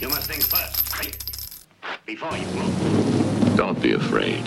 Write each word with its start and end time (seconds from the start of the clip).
You 0.00 0.08
must 0.08 0.28
think 0.28 0.42
first. 0.42 0.82
Before 2.04 2.36
you 2.36 2.46
move. 2.48 3.56
Don't 3.56 3.80
be 3.80 3.92
afraid. 3.92 4.42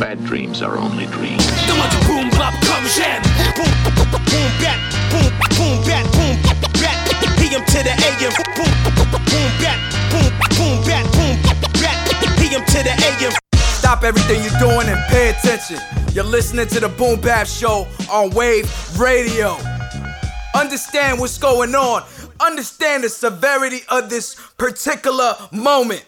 Bad 0.00 0.24
dreams 0.24 0.60
are 0.60 0.76
only 0.76 1.06
dreams. 1.06 1.46
No 1.68 1.78
one 1.78 1.90
boom 2.06 2.30
bop 2.30 2.52
comes 2.66 2.98
in. 2.98 3.22
Boom 3.54 3.70
boom 4.10 4.50
back. 4.58 4.78
Boom 5.08 5.30
boom 5.54 5.78
back. 5.86 6.04
Boom 6.18 6.36
back. 6.82 6.98
PM 7.38 7.64
to 7.64 7.78
the 7.86 7.94
AM. 7.94 8.32
Boom 8.58 8.74
boom 8.90 9.52
back. 9.62 9.78
Boom 10.10 10.32
boom 10.50 10.78
back. 10.84 11.06
Boom 11.14 11.36
back. 11.78 11.96
PM 12.38 12.64
to 12.66 12.82
the 12.82 12.94
AM. 13.06 13.32
Stop 13.54 14.02
everything 14.02 14.42
you're 14.42 14.58
doing 14.58 14.88
and 14.88 14.98
pay 15.10 15.30
attention. 15.30 15.78
You're 16.12 16.24
listening 16.24 16.66
to 16.68 16.80
the 16.80 16.88
Boom 16.88 17.20
Bap 17.20 17.46
Show 17.46 17.86
on 18.10 18.30
Wave 18.30 18.68
Radio. 18.98 19.56
Understand 20.54 21.18
what's 21.18 21.38
going 21.38 21.74
on 21.74 22.02
understand 22.42 23.04
the 23.04 23.08
severity 23.08 23.80
of 23.88 24.10
this 24.10 24.36
particular 24.58 25.34
moment. 25.50 26.04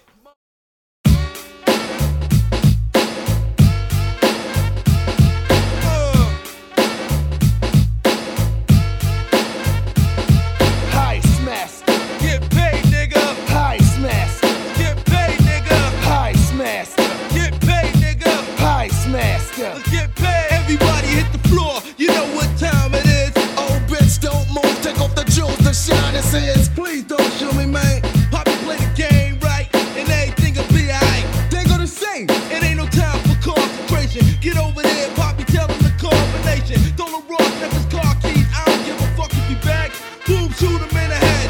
says, 26.41 26.69
please 26.71 27.05
don't 27.05 27.33
shoot 27.35 27.55
me, 27.55 27.65
man. 27.65 28.03
Poppy 28.33 28.51
play 28.67 28.77
the 28.77 28.91
game 28.97 29.39
right, 29.39 29.69
and 29.95 30.09
everything'll 30.11 30.67
be 30.75 30.91
alright. 30.91 31.25
They're 31.49 31.65
gonna 31.65 31.87
say, 31.87 32.27
it 32.27 32.61
ain't 32.65 32.79
no 32.79 32.87
time 32.87 33.21
for 33.23 33.39
concentration. 33.55 34.27
Get 34.41 34.59
over 34.59 34.83
there, 34.83 35.09
Poppy, 35.15 35.45
tell 35.45 35.69
them 35.69 35.79
the 35.79 35.95
combination. 35.95 36.83
Throw 36.99 37.07
the 37.07 37.23
rock, 37.31 37.53
if 37.63 37.71
his 37.79 37.87
car 37.87 38.15
keys, 38.23 38.47
I 38.51 38.65
don't 38.67 38.83
give 38.85 38.99
a 38.99 39.09
fuck 39.15 39.31
if 39.31 39.47
he 39.47 39.55
back. 39.67 39.93
Boom, 40.27 40.51
shoot 40.59 40.81
him 40.83 40.97
in 41.03 41.09
the 41.15 41.21
head. 41.27 41.47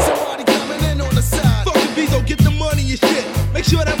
Somebody 0.00 0.44
coming 0.44 0.82
in 0.90 1.00
on 1.02 1.14
the 1.14 1.22
side. 1.22 1.64
Fucking 1.66 1.92
Vito, 1.92 2.22
get 2.22 2.38
the 2.38 2.52
money 2.52 2.88
and 2.88 3.00
shit. 3.04 3.24
Make 3.52 3.64
sure 3.64 3.84
that 3.84 4.00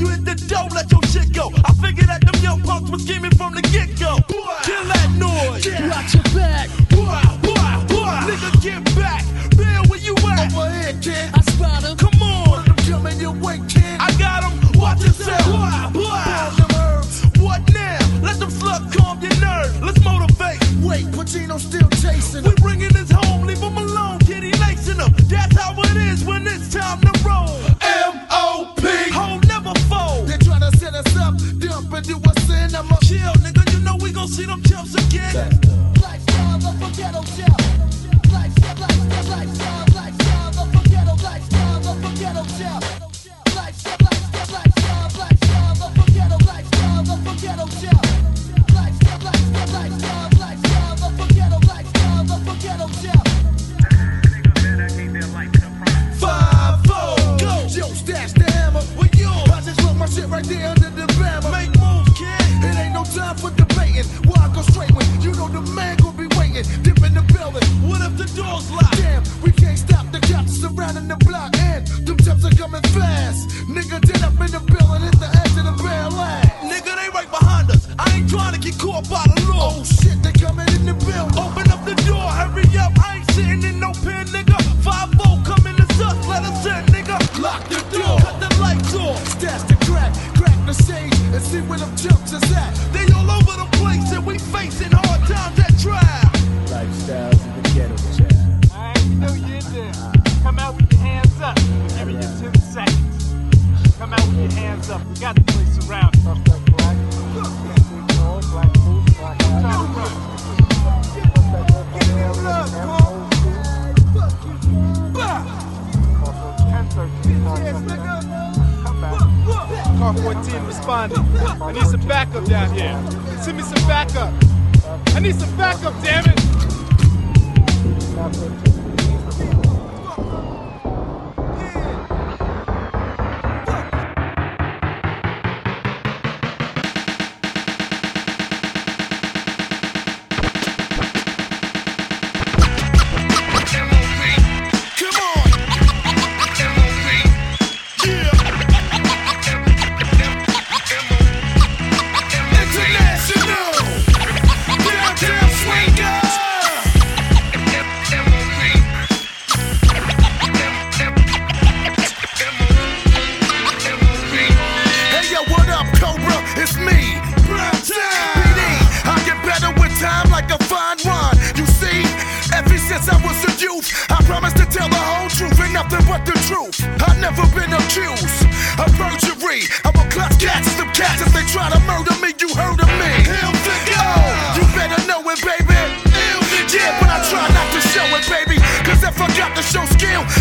you 0.00 0.12
in 0.12 0.24
the 0.24 0.34
dough. 0.34 0.68
Let 0.74 0.90
your 0.90 0.97
more 78.98 79.10
body. 79.10 79.27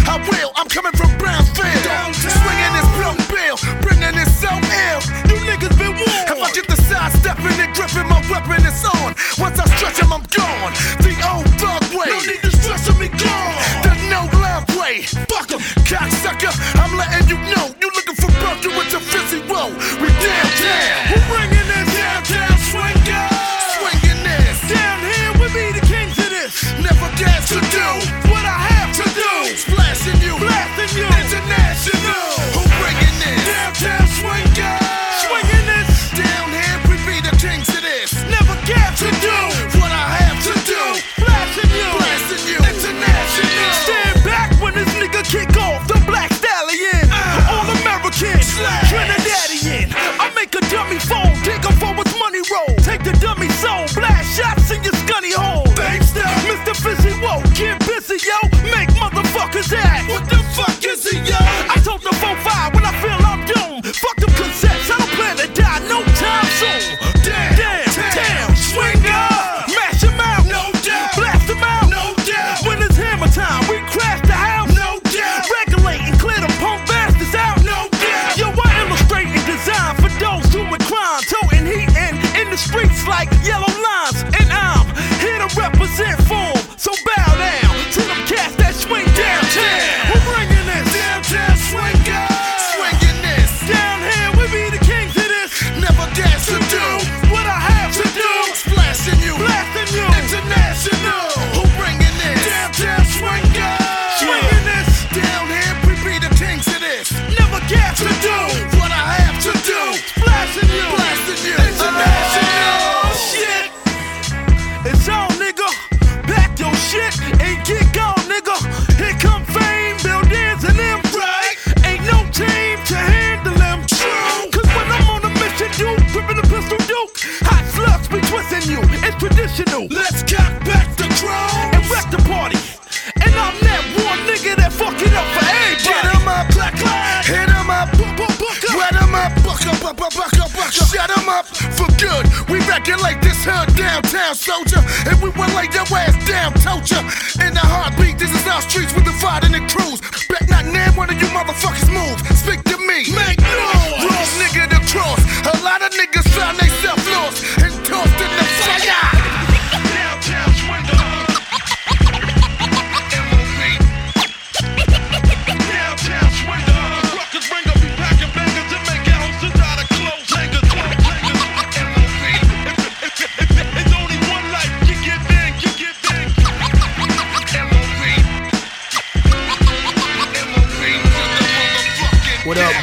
I 0.08 0.18
will. 0.32 0.52
I'm 0.56 0.68
coming 0.72 0.96
from 0.96 1.12
Brownsville. 1.20 1.68
Swinging 2.16 2.74
this 2.74 2.90
blunt 2.96 3.20
bill, 3.28 3.60
bringing 3.84 4.16
it 4.16 4.32
so 4.32 4.48
ill. 4.48 5.00
You 5.28 5.36
niggas 5.44 5.76
been 5.76 5.94
warned. 6.00 6.32
If 6.32 6.40
I 6.40 6.50
get 6.56 6.68
the 6.68 6.80
sidestepping 6.88 7.60
and 7.60 7.72
gripping, 7.76 8.08
my 8.08 8.24
weapon 8.32 8.64
is 8.64 8.80
on. 8.88 9.12
Once 9.36 9.60
I 9.60 9.68
stretch 9.76 10.00
him, 10.00 10.16
I'm 10.16 10.24
gone. 10.32 10.72
The 11.04 11.12
old 11.28 11.48
thug 11.60 11.84
way. 11.92 12.08
No 12.08 12.20
need 12.24 12.40
to 12.40 12.52
stress 12.56 12.88
him, 12.88 12.98
me 13.04 13.12
gone. 13.20 13.56
There's 13.84 14.04
no 14.08 14.24
love 14.40 14.64
way. 14.80 15.04
Fuck 15.28 15.52
him, 15.52 15.60
cocksucker. 15.84 16.56
I'm 16.80 16.96
letting 16.96 17.28
you 17.28 17.38
know. 17.52 17.68
You 17.84 17.92
looking 17.92 18.16
for 18.16 18.32
Burger 18.40 18.72
with 18.80 18.88
your 18.96 19.04
fizzy 19.04 19.44
roll. 19.52 19.76
We 20.00 20.08
down, 20.24 20.48
down. 20.64 21.27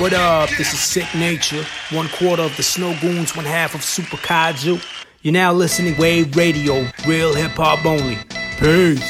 What 0.05 0.13
up. 0.13 0.51
This 0.61 0.75
is 0.75 0.81
Sicknature, 0.81 1.65
one 1.89 2.13
quarter 2.13 2.43
of 2.43 2.55
the 2.59 2.63
Snowgoons, 2.63 3.35
one 3.35 3.49
half 3.49 3.75
of 3.75 3.83
Super 3.83 4.21
Kaiju. 4.21 4.77
You're 5.23 5.33
now 5.33 5.51
listening 5.57 5.97
Wave 5.97 6.37
Radio, 6.37 6.85
real 7.09 7.33
hip 7.33 7.57
hop 7.57 7.89
only. 7.89 8.21
Peace. 8.61 9.01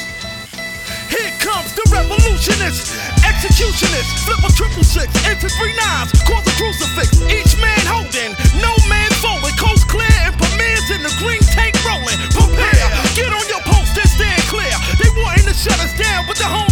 Here 1.11 1.35
comes 1.43 1.75
the 1.75 1.83
revolutionist, 1.91 2.95
executionist, 3.27 4.07
flip 4.23 4.39
a 4.39 4.51
triple 4.55 4.87
six 4.87 5.11
into 5.27 5.51
three 5.59 5.75
nines, 5.75 6.15
cause 6.23 6.47
a 6.47 6.55
crucifix. 6.55 7.19
Each 7.27 7.59
man 7.59 7.83
holding, 7.83 8.31
no 8.63 8.71
man 8.87 9.11
forward, 9.19 9.51
coast 9.59 9.91
clear 9.91 10.07
and 10.23 10.31
premieres 10.39 10.87
in 10.95 11.03
the 11.03 11.11
green 11.19 11.43
tank 11.51 11.75
rolling. 11.83 12.23
Prepare, 12.31 12.87
get 13.19 13.35
on 13.35 13.43
your 13.51 13.59
post 13.67 13.99
and 13.99 14.07
stand 14.15 14.39
clear. 14.47 14.71
They 14.95 15.11
wanting 15.19 15.43
to 15.43 15.55
shut 15.59 15.75
us 15.75 15.91
down, 15.99 16.23
but 16.23 16.39
the 16.39 16.47
home 16.47 16.71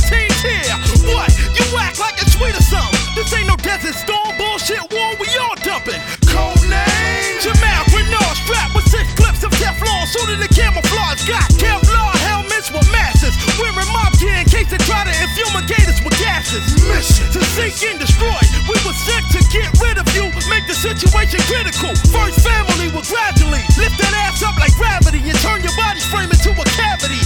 To 17.04 17.44
seek 17.60 17.76
and 17.92 18.00
destroy. 18.00 18.40
We 18.64 18.80
were 18.88 18.96
sent 18.96 19.28
to 19.36 19.44
get 19.52 19.68
rid 19.84 20.00
of 20.00 20.08
you, 20.16 20.24
make 20.48 20.64
the 20.72 20.74
situation 20.74 21.42
critical. 21.52 21.92
First 22.16 22.40
family 22.40 22.88
will 22.96 23.04
gradually 23.04 23.60
lift 23.76 24.00
that 24.00 24.16
ass 24.24 24.40
up 24.40 24.56
like 24.56 24.72
gravity 24.80 25.20
and 25.20 25.36
turn 25.44 25.60
your 25.60 25.76
body 25.76 26.00
frame 26.08 26.32
into 26.32 26.56
a 26.56 26.66
cavity. 26.80 27.23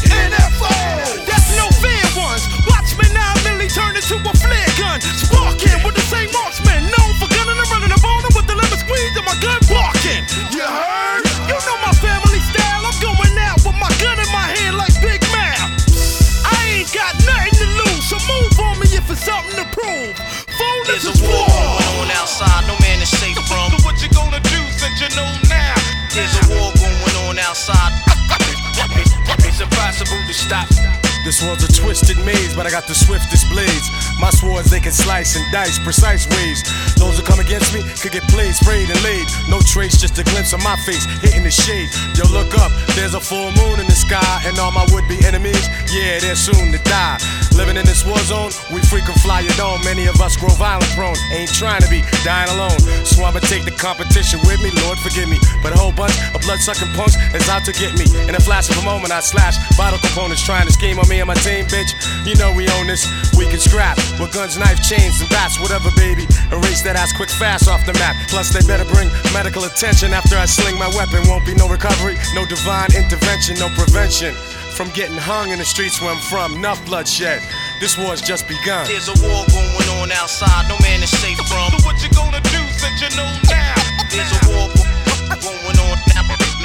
World's 31.44 31.64
a 31.66 31.68
twisted 31.68 32.18
maze, 32.26 32.56
but 32.56 32.66
I 32.66 32.72
got 32.72 32.88
the 32.88 32.96
swiftest 32.96 33.50
blades. 33.50 34.07
My 34.20 34.32
swords, 34.32 34.70
they 34.72 34.80
can 34.80 34.92
slice 34.92 35.36
and 35.36 35.46
dice 35.52 35.78
precise 35.80 36.26
ways. 36.30 36.64
Those 36.98 37.20
who 37.20 37.24
come 37.24 37.40
against 37.40 37.74
me 37.74 37.86
could 38.02 38.12
get 38.12 38.24
played, 38.34 38.54
sprayed, 38.56 38.90
and 38.90 39.02
laid. 39.04 39.28
No 39.50 39.62
trace, 39.62 39.98
just 40.02 40.18
a 40.18 40.24
glimpse 40.24 40.54
of 40.54 40.64
my 40.64 40.76
face 40.86 41.06
hitting 41.22 41.44
the 41.44 41.52
shade. 41.52 41.90
Yo, 42.18 42.26
look 42.34 42.58
up, 42.58 42.72
there's 42.96 43.14
a 43.14 43.22
full 43.22 43.52
moon 43.54 43.80
in 43.80 43.86
the 43.86 43.98
sky, 43.98 44.42
and 44.46 44.58
all 44.58 44.72
my 44.72 44.86
would 44.92 45.08
be 45.08 45.22
enemies, 45.26 45.70
yeah, 45.94 46.20
they're 46.20 46.36
soon 46.36 46.72
to 46.74 46.82
die. 46.90 47.18
Living 47.54 47.78
in 47.78 47.86
this 47.86 48.06
war 48.06 48.18
zone, 48.30 48.52
we 48.74 48.82
frequent 48.86 49.18
fly 49.22 49.42
your 49.42 49.54
dome. 49.58 49.82
Many 49.84 50.06
of 50.06 50.22
us 50.22 50.38
grow 50.38 50.54
violent 50.58 50.90
prone, 50.94 51.18
ain't 51.34 51.54
trying 51.54 51.82
to 51.82 51.90
be 51.90 52.02
dying 52.24 52.50
alone. 52.54 52.78
So 53.06 53.24
I'ma 53.24 53.40
take 53.46 53.66
the 53.66 53.74
competition 53.74 54.40
with 54.46 54.62
me, 54.62 54.70
Lord 54.86 54.98
forgive 55.00 55.30
me. 55.30 55.38
But 55.62 55.74
a 55.74 55.78
whole 55.78 55.94
bunch 55.94 56.14
of 56.34 56.42
blood 56.42 56.60
sucking 56.60 56.94
punks 56.94 57.18
is 57.34 57.50
out 57.50 57.66
to 57.66 57.74
get 57.74 57.98
me. 57.98 58.06
In 58.30 58.34
a 58.36 58.42
flash 58.42 58.70
of 58.70 58.78
a 58.78 58.86
moment, 58.86 59.12
I 59.12 59.22
slash 59.22 59.58
vital 59.74 59.98
components 59.98 60.46
trying 60.46 60.66
to 60.66 60.74
scheme 60.74 61.00
on 61.00 61.10
me 61.10 61.18
and 61.18 61.28
my 61.28 61.38
team, 61.42 61.66
bitch. 61.66 61.90
You 62.26 62.36
know 62.38 62.54
we 62.54 62.70
own 62.78 62.86
this. 62.86 63.06
We 63.38 63.46
can 63.50 63.60
scrap 63.60 63.98
with 64.20 64.34
guns, 64.34 64.58
knife, 64.58 64.82
chains, 64.82 65.20
and 65.22 65.30
bats, 65.30 65.60
whatever, 65.60 65.90
baby. 65.96 66.24
Erase 66.52 66.82
that 66.84 66.96
ass 66.96 67.12
quick, 67.16 67.30
fast 67.30 67.68
off 67.68 67.86
the 67.86 67.94
map. 68.00 68.16
Plus, 68.30 68.54
they 68.54 68.64
better 68.66 68.88
bring 68.94 69.12
medical 69.34 69.64
attention 69.66 70.14
after 70.14 70.36
I 70.36 70.46
sling 70.46 70.78
my 70.80 70.88
weapon. 70.96 71.28
Won't 71.28 71.46
be 71.46 71.56
no 71.56 71.68
recovery, 71.68 72.16
no 72.34 72.46
divine 72.46 72.92
intervention, 72.96 73.60
no 73.60 73.70
prevention. 73.76 74.34
From 74.78 74.94
getting 74.94 75.18
hung 75.18 75.50
in 75.50 75.58
the 75.58 75.66
streets 75.66 76.00
where 76.00 76.14
I'm 76.14 76.22
from, 76.30 76.62
enough 76.62 76.78
bloodshed. 76.86 77.42
This 77.82 77.98
war's 77.98 78.22
just 78.22 78.48
begun. 78.48 78.86
There's 78.86 79.10
a 79.10 79.18
war 79.26 79.42
going 79.50 79.90
on 79.98 80.14
outside, 80.14 80.70
no 80.70 80.78
man 80.86 81.02
is 81.02 81.10
safe 81.10 81.42
from. 81.50 81.74
So 81.74 81.82
what 81.82 81.98
you 82.00 82.10
gonna 82.14 82.42
do 82.54 82.62
since 82.78 83.02
you 83.02 83.10
know 83.18 83.30
now? 83.50 83.74
There's 84.14 84.30
a 84.30 84.42
war 84.54 84.70
going 84.70 85.80
on 85.82 85.98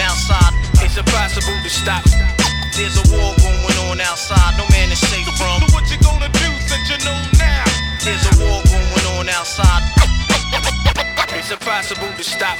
outside. 0.02 0.52
It's 0.84 0.96
impossible 0.96 1.56
to 1.62 1.70
stop. 1.70 2.04
There's 2.76 2.96
a 3.00 3.04
war 3.16 3.32
going 3.40 3.78
on 3.88 4.00
outside, 4.00 4.58
no 4.58 4.66
man 4.70 4.92
is 4.92 5.00
safe 5.00 5.25
from. 5.40 5.64
So 5.64 5.72
what 5.72 5.88
you 5.90 5.96
gonna 6.04 6.28
do 6.28 6.51
you 6.88 6.98
know 7.04 7.18
now? 7.38 7.64
There's 8.04 8.24
a 8.28 8.34
war 8.40 8.62
going 8.64 9.06
on 9.18 9.28
outside. 9.28 9.82
It's 11.34 11.50
impossible 11.50 12.12
to 12.16 12.24
stop. 12.24 12.58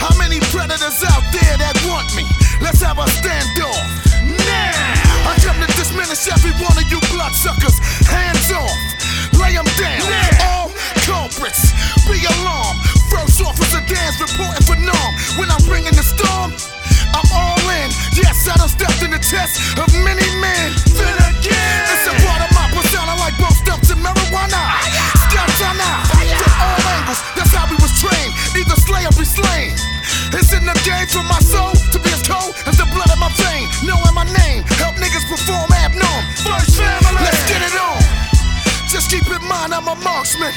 How 0.00 0.12
many 0.18 0.40
predators 0.48 1.02
out 1.04 1.24
there 1.32 1.56
that 1.60 1.76
want 1.86 2.08
me? 2.16 2.24
Let's 2.60 2.80
have 2.80 2.98
a 2.98 3.06
standoff. 3.20 3.84
Now! 4.24 5.00
I 5.28 5.36
come 5.44 5.60
to 5.60 5.68
diminish 5.76 6.26
every 6.28 6.52
one 6.58 6.72
of 6.76 6.86
you 6.88 7.00
bloodsuckers. 7.12 7.76
Hands 8.08 8.48
off. 8.52 8.76
Lay 9.36 9.54
them 9.54 9.68
down. 9.76 10.04
All 10.48 10.68
culprits. 11.04 11.72
Be 12.08 12.18
alarmed. 12.24 12.80
First 13.12 13.40
officer 13.42 13.80
Danze 13.86 14.18
reporting 14.20 14.64
for 14.66 14.76
norm. 14.76 15.12
When 15.38 15.50
I'm 15.50 15.62
bringing 15.64 15.94
the 15.94 16.04
storm, 16.04 16.52
I'm 17.14 17.28
all 17.34 17.60
in. 17.82 17.88
Yes, 18.16 18.48
I 18.48 18.56
done 18.56 18.68
stepped 18.68 19.02
in 19.02 19.10
the 19.10 19.22
chest 19.22 19.78
of 19.78 19.88
many 20.04 20.26
men. 20.40 20.68
Then 20.96 21.16
again. 21.34 21.84
It's 21.92 22.06
a 22.08 22.14
marijuana. 24.00 24.60
Out. 24.60 26.06
From 26.10 26.54
all 26.60 26.80
angles. 26.96 27.20
That's 27.36 27.54
how 27.54 27.68
we 27.70 27.76
was 27.76 27.92
trained. 28.00 28.32
Either 28.56 28.76
slay 28.80 29.04
or 29.06 29.14
be 29.14 29.24
slain. 29.24 29.72
It's 30.32 30.52
in 30.52 30.64
the 30.64 30.74
game 30.82 31.06
for 31.06 31.22
my 31.24 31.38
soul 31.40 31.72
to 31.92 31.98
be 31.98 32.10
as 32.10 32.22
cold 32.26 32.54
as 32.66 32.76
the 32.76 32.86
blood 32.92 33.10
in 33.12 33.18
my 33.18 33.30
vein. 33.36 33.68
Knowing 33.86 34.14
my 34.14 34.24
name, 34.24 34.64
help 34.80 34.96
niggas 34.96 35.26
perform 35.28 35.70
abnorm. 35.70 36.22
First 36.42 36.78
family, 36.78 37.22
let's 37.22 37.42
get 37.48 37.62
it 37.62 37.74
on. 37.78 37.99
Just 38.90 39.06
keep 39.06 39.22
in 39.30 39.38
mind 39.46 39.70
I'm 39.70 39.86
a 39.86 39.94
marksman. 40.02 40.50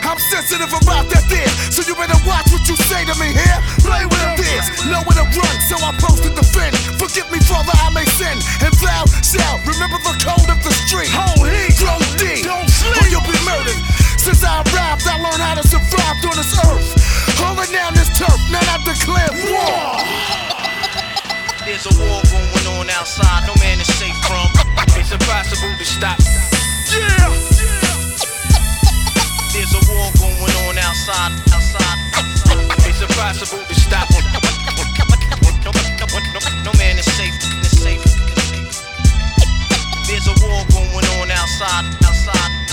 I'm 0.00 0.16
sensitive 0.32 0.72
about 0.72 1.12
that 1.12 1.28
there, 1.28 1.44
so 1.68 1.84
you 1.84 1.92
better 1.92 2.16
watch 2.24 2.48
what 2.48 2.64
you 2.64 2.72
say 2.88 3.04
to 3.04 3.12
me 3.20 3.36
here. 3.36 3.58
Play 3.84 4.08
with 4.08 4.16
them 4.16 4.32
this, 4.40 4.64
know 4.88 5.04
where 5.04 5.20
to 5.20 5.28
run, 5.28 5.56
so 5.68 5.76
I 5.84 5.92
posted 6.00 6.32
the 6.32 6.40
defend. 6.40 6.72
Forgive 6.96 7.28
me, 7.28 7.36
Father, 7.44 7.76
I 7.76 7.92
may 7.92 8.08
sin, 8.16 8.32
and 8.64 8.72
thou 8.80 9.04
shalt 9.20 9.60
remember 9.68 10.00
the 10.08 10.16
code 10.24 10.48
of 10.48 10.56
the 10.64 10.72
street. 10.88 11.12
Hold 11.12 11.44
heat, 11.52 11.76
throw 11.76 12.00
D, 12.16 12.48
don't 12.48 12.64
sleep, 12.64 12.96
or 12.96 13.12
you'll 13.12 13.28
be 13.28 13.36
murdered. 13.44 13.76
Since 14.16 14.40
I 14.40 14.64
arrived, 14.64 15.04
I 15.04 15.20
learned 15.20 15.44
how 15.44 15.60
to 15.60 15.64
survive 15.68 16.16
on 16.32 16.32
this 16.32 16.56
earth. 16.64 16.88
Holding 17.36 17.76
down 17.76 17.92
this 17.92 18.08
turf, 18.16 18.40
now 18.48 18.64
I 18.72 18.80
declare 18.88 19.28
war. 19.52 20.00
There's 21.68 21.84
a 21.84 21.92
war 22.00 22.24
going 22.24 22.66
on 22.80 22.88
outside, 22.96 23.44
no 23.44 23.52
man 23.60 23.84
is 23.84 23.90
safe 24.00 24.16
from. 24.24 24.48
It's 24.96 25.12
impossible 25.12 25.76
to 25.76 25.84
stop. 25.84 26.55
There's 26.86 27.02
a 29.74 29.82
war 29.90 30.06
going 30.20 30.54
on 30.68 30.78
outside. 30.78 31.32
It's 32.86 33.02
impossible 33.02 33.64
to 33.66 33.74
stop. 33.74 34.08
No, 36.64 36.72
man 36.78 36.98
is 36.98 37.06
safe. 37.06 37.34
There's 40.06 40.26
a 40.28 40.34
war 40.46 40.62
going 40.70 41.06
on 41.18 41.30
outside. 41.32 41.84
Outside. 42.04 42.65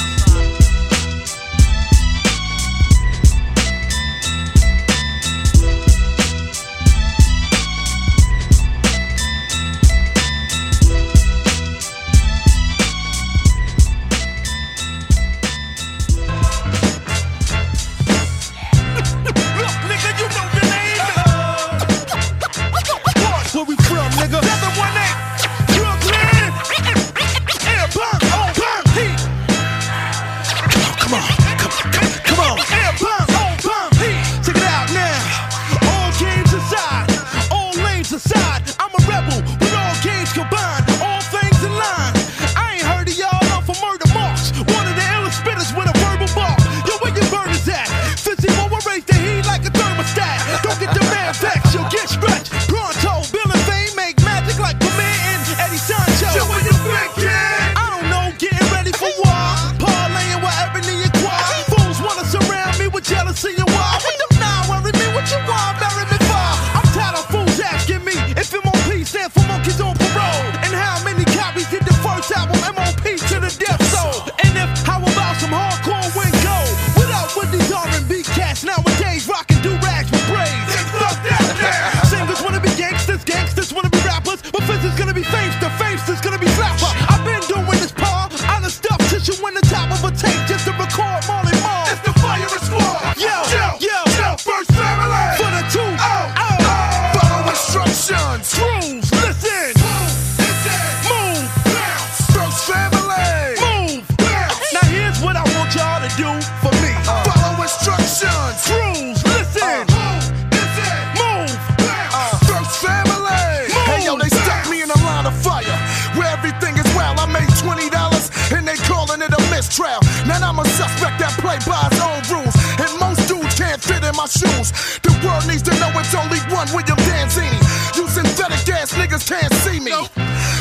by 121.65 121.87
his 121.89 121.99
own 121.99 122.21
rules. 122.31 122.55
And 122.79 122.91
most 122.99 123.27
dudes 123.27 123.55
can't 123.55 123.81
fit 123.81 124.03
in 124.03 124.15
my 124.15 124.27
shoes. 124.27 124.71
The 125.03 125.13
world 125.23 125.47
needs 125.47 125.63
to 125.63 125.73
know 125.79 125.91
it's 125.95 126.13
only 126.15 126.39
one 126.51 126.67
William 126.75 126.99
Danzini. 127.07 127.59
You 127.95 128.07
synthetic 128.07 128.67
ass 128.69 128.93
niggas 128.93 129.27
can't 129.27 129.53
see 129.63 129.79
me. 129.79 129.91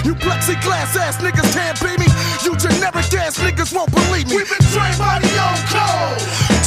You 0.07 0.15
plexiglass 0.15 0.95
ass 0.97 1.19
niggas 1.19 1.51
can't 1.55 1.79
be 1.81 1.93
me. 1.99 2.09
You 2.45 2.57
generic 2.57 3.11
ass 3.15 3.38
niggas 3.38 3.75
won't 3.75 3.91
believe 3.93 4.29
me. 4.29 4.37
We've 4.37 4.51
been 4.51 4.67
trained 4.71 4.99
by 4.99 5.19
the 5.19 5.33
old 5.33 5.62
code. 5.71 6.21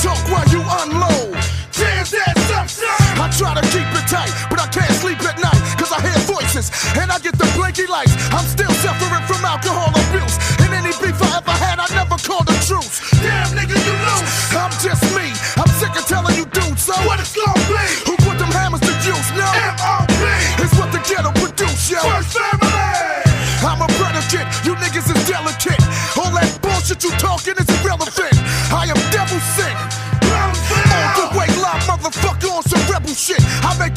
Talk 0.04 0.22
while 0.32 0.48
you 0.52 0.62
unload. 0.84 1.36
Jams 1.72 2.12
that 2.12 2.36
up, 2.56 2.70
sir. 2.70 2.88
I 3.20 3.28
try 3.36 3.52
to 3.56 3.64
keep 3.72 3.88
it 3.88 4.08
tight, 4.08 4.32
but 4.50 4.60
I 4.60 4.68
can't 4.68 4.96
sleep 5.00 5.20
at 5.24 5.40
night. 5.40 5.60
Cause 5.76 5.92
I 5.92 6.00
hear 6.02 6.16
voices 6.28 6.72
and 6.96 7.12
I 7.12 7.20
get 7.20 7.38
the 7.38 7.48
blinky 7.56 7.88
lights. 7.88 8.16
I'm 8.32 8.46
still 8.46 8.72
suffering 8.84 9.24
from 9.28 9.44
alcohol 9.44 9.95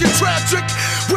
your 0.00 0.10
tragic. 0.10 1.07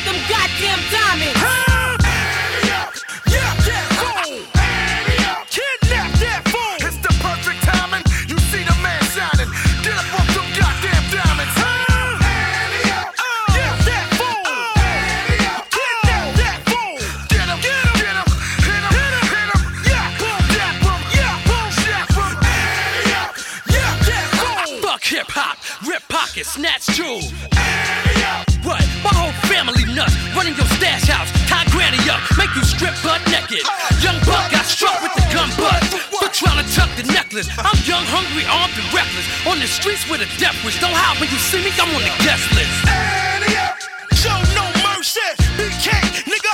Oh. 0.00 1.64
Oh. 24.40 24.78
Fuck 24.80 25.04
hip 25.04 25.26
hop, 25.28 25.58
rip 25.86 26.02
pockets, 26.08 26.52
snatch 26.52 26.86
jewels. 26.88 27.37
Running 30.48 30.56
your 30.56 30.68
stash 30.78 31.08
house, 31.08 31.30
tie 31.48 31.64
granny 31.70 31.98
up, 32.08 32.20
make 32.38 32.48
you 32.56 32.64
strip 32.64 32.94
butt 33.04 33.20
naked. 33.28 33.60
Young 34.00 34.16
buck 34.24 34.50
got 34.50 34.64
struck 34.64 34.96
with 35.02 35.12
the 35.14 35.24
gun 35.34 35.50
butt 35.60 35.82
for 36.08 36.28
trying 36.32 36.64
to 36.64 36.66
tuck 36.72 36.88
the 36.96 37.04
necklace. 37.12 37.48
I'm 37.58 37.76
young, 37.84 38.04
hungry, 38.08 38.44
armed, 38.48 38.72
and 38.72 38.88
reckless. 38.94 39.26
On 39.46 39.58
the 39.60 39.66
streets 39.68 40.08
with 40.08 40.24
a 40.24 40.28
death 40.40 40.56
wish. 40.64 40.80
Don't 40.80 40.92
howl 40.92 41.16
when 41.20 41.28
you 41.28 41.38
see 41.38 41.60
me, 41.60 41.70
I'm 41.76 41.92
on 41.92 42.00
the 42.00 42.14
guest 42.24 42.48
list. 42.56 42.76
Show 44.16 44.38
no 44.56 44.64
mercy. 44.88 45.20
BK, 45.60 45.92
nigga, 46.24 46.47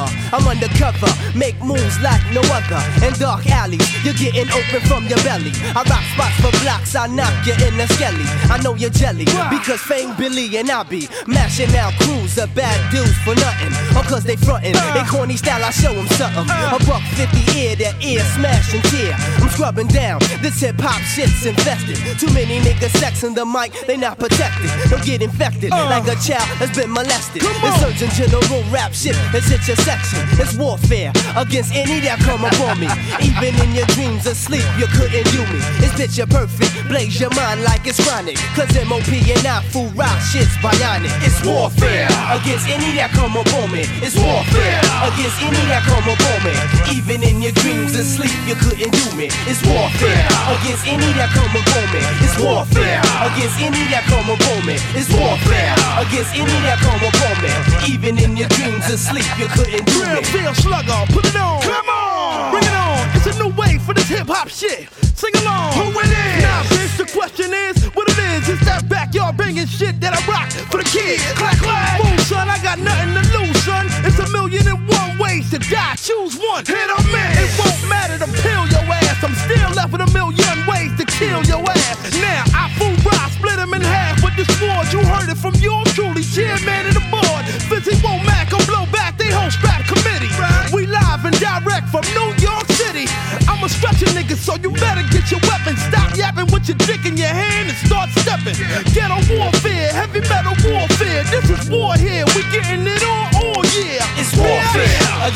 Alabama. 0.00 0.28
I'm 0.32 0.46
undercover, 0.48 1.08
make 1.36 1.60
moves 1.62 2.00
like 2.00 2.19
no 2.32 2.42
other. 2.52 2.80
In 3.04 3.12
dark 3.18 3.46
alleys, 3.50 3.82
you're 4.04 4.14
getting 4.14 4.48
open 4.52 4.80
from 4.86 5.06
your 5.06 5.18
belly. 5.22 5.52
I 5.74 5.82
rock 5.86 6.04
spots 6.14 6.36
for 6.38 6.52
blocks, 6.62 6.94
I 6.94 7.06
knock 7.06 7.34
you 7.46 7.54
in 7.66 7.76
the 7.76 7.86
skelly. 7.94 8.24
I 8.50 8.60
know 8.62 8.74
you're 8.74 8.94
jelly, 8.94 9.26
because 9.50 9.80
Fame 9.80 10.14
Billy 10.16 10.56
and 10.56 10.70
I 10.70 10.82
be 10.84 11.08
mashing 11.26 11.74
out 11.76 11.94
crews 12.00 12.38
of 12.38 12.54
bad 12.54 12.78
dudes 12.90 13.16
for 13.26 13.34
nothing. 13.34 13.72
Or 13.96 14.02
cause 14.04 14.24
they 14.24 14.36
frontin', 14.36 14.74
they 14.94 15.04
corny 15.08 15.36
style, 15.36 15.62
I 15.64 15.70
show 15.70 15.92
them 15.92 16.06
something. 16.14 16.46
A 16.46 16.78
buck 16.86 17.02
50 17.18 17.58
ear, 17.58 17.76
their 17.76 17.94
ear 18.00 18.20
smash 18.36 18.74
and 18.74 18.84
tear. 18.84 19.14
I'm 19.42 19.48
scrubbing 19.50 19.88
down, 19.88 20.20
this 20.42 20.60
hip 20.60 20.76
hop 20.78 21.00
shit's 21.02 21.46
infested. 21.46 21.96
Too 22.18 22.32
many 22.32 22.60
niggas 22.60 22.94
sexing 23.00 23.34
the 23.34 23.44
mic, 23.44 23.72
they 23.86 23.96
not 23.96 24.18
protected. 24.18 24.70
Don't 24.90 25.04
get 25.04 25.22
infected 25.22 25.72
uh. 25.72 25.86
like 25.90 26.06
a 26.06 26.16
child 26.20 26.48
that's 26.58 26.76
been 26.76 26.92
molested. 26.92 27.42
The 27.42 27.70
Surgeon 27.80 28.10
General 28.10 28.62
rap 28.70 28.92
shit 28.92 29.16
has 29.34 29.46
hit 29.48 29.66
your 29.66 29.76
section. 29.82 30.20
It's 30.38 30.54
warfare 30.56 31.12
against 31.36 31.74
any 31.74 32.00
that 32.00 32.19
come 32.20 32.44
upon 32.44 32.80
me. 32.80 32.88
Even 33.20 33.54
in 33.64 33.74
your 33.74 33.86
dreams 33.96 34.26
asleep, 34.26 34.64
you 34.78 34.86
couldn't 34.92 35.26
do 35.32 35.42
me. 35.52 35.60
It's 35.82 35.94
picture 35.96 36.26
perfect, 36.26 36.72
blaze 36.88 37.20
your 37.20 37.30
mind 37.34 37.62
like 37.62 37.86
it's 37.86 38.00
chronic. 38.04 38.36
Cause 38.56 38.70
MOP 38.88 39.08
and 39.10 39.46
I 39.46 39.62
fool 39.72 39.88
rock 39.98 40.18
shit's 40.20 40.54
bionic. 40.62 41.12
It's 41.24 41.40
warfare 41.44 42.08
against 42.32 42.68
any 42.68 42.96
that 42.96 43.10
come 43.12 43.36
upon 43.36 43.72
me. 43.72 43.84
It's 44.04 44.16
warfare 44.16 44.80
against 45.06 45.38
any 45.42 45.62
that 45.72 45.82
come 45.84 46.06
upon 46.06 46.38
me. 46.44 46.54
Even 46.92 47.22
in 47.22 47.42
your 47.42 47.52
dreams 47.62 47.94
asleep, 47.96 48.34
you 48.46 48.56
couldn't 48.56 48.92
do 48.92 49.06
me. 49.16 49.28
It's 49.48 49.62
warfare 49.64 50.26
against 50.54 50.84
any 50.86 51.10
that 51.18 51.30
come 51.32 51.52
upon 51.52 51.86
me. 51.94 52.00
It's 52.24 52.36
warfare 52.38 53.00
against 53.26 53.56
any 53.60 53.84
that 53.92 54.04
come 54.08 54.28
upon 54.28 54.60
me. 54.66 54.76
It's 54.96 55.10
warfare 55.12 55.74
against 56.00 56.32
any 56.36 56.58
that 56.68 56.78
come 56.80 57.02
upon 57.02 57.34
me. 57.44 57.52
Even 57.88 58.18
in 58.18 58.36
your 58.36 58.48
dreams 58.56 58.86
asleep, 58.88 59.26
you 59.38 59.48
couldn't 59.52 59.84
do 59.86 60.00
Real 60.02 60.20
me. 60.20 60.24
feel 60.32 60.54
slugger, 60.54 61.00
put 61.12 61.24
it 61.26 61.36
on. 61.36 61.60
Come 61.62 61.88
on. 61.88 61.99
Bring 63.22 63.34
it 63.34 63.40
on. 63.40 63.40
It's 63.40 63.40
a 63.40 63.42
new 63.42 63.54
wave 63.56 63.82
for 63.82 63.94
this 63.94 64.08
hip 64.08 64.26
hop 64.26 64.48
shit. 64.48 64.88
Sing 65.16 65.34
along. 65.42 65.72
Who 65.74 65.98
it 66.00 66.06
is? 66.06 66.42
Nah, 66.42 66.62
bitch, 66.64 66.96
the 66.96 67.06
question 67.12 67.52
is 67.52 67.84
what 67.94 68.08
it 68.08 68.18
is. 68.18 68.48
It's 68.48 68.64
that 68.64 68.88
backyard 68.88 69.36
banging 69.36 69.66
shit 69.66 70.00
that 70.00 70.14
I 70.14 70.20
rock 70.26 70.50
for 70.70 70.78
the 70.78 70.84
kids. 70.84 71.22
Clack, 71.32 71.58
clack. 71.58 72.00
Boom, 72.00 72.18
son, 72.18 72.48
I 72.48 72.62
got 72.62 72.78
nothing 72.78 73.14
to 73.14 73.38
lose, 73.38 73.62
son. 73.64 73.86
It's 74.04 74.18
a 74.18 74.28
million 74.30 74.66
and 74.66 74.88
one 74.88 75.18
ways 75.18 75.50
to 75.50 75.58
die. 75.58 75.96
Choose 75.96 76.36
one. 76.38 76.64
Hit 76.64 76.90
or 76.90 77.02
miss. 77.12 77.59
So 94.50 94.56
you 94.62 94.70
better 94.82 95.06
get 95.14 95.30
your 95.30 95.40
weapon. 95.46 95.76
Stop 95.76 96.16
yapping 96.16 96.50
with 96.50 96.66
your 96.66 96.78
dick 96.78 97.06
in 97.06 97.16
your 97.16 97.30
hand 97.30 97.70
and 97.70 97.78
start 97.86 98.10
stepping. 98.18 98.58
Ghetto 98.90 99.18
warfare, 99.30 99.92
heavy 99.94 100.20
metal 100.26 100.56
warfare. 100.66 101.22
This 101.30 101.46
is 101.50 101.59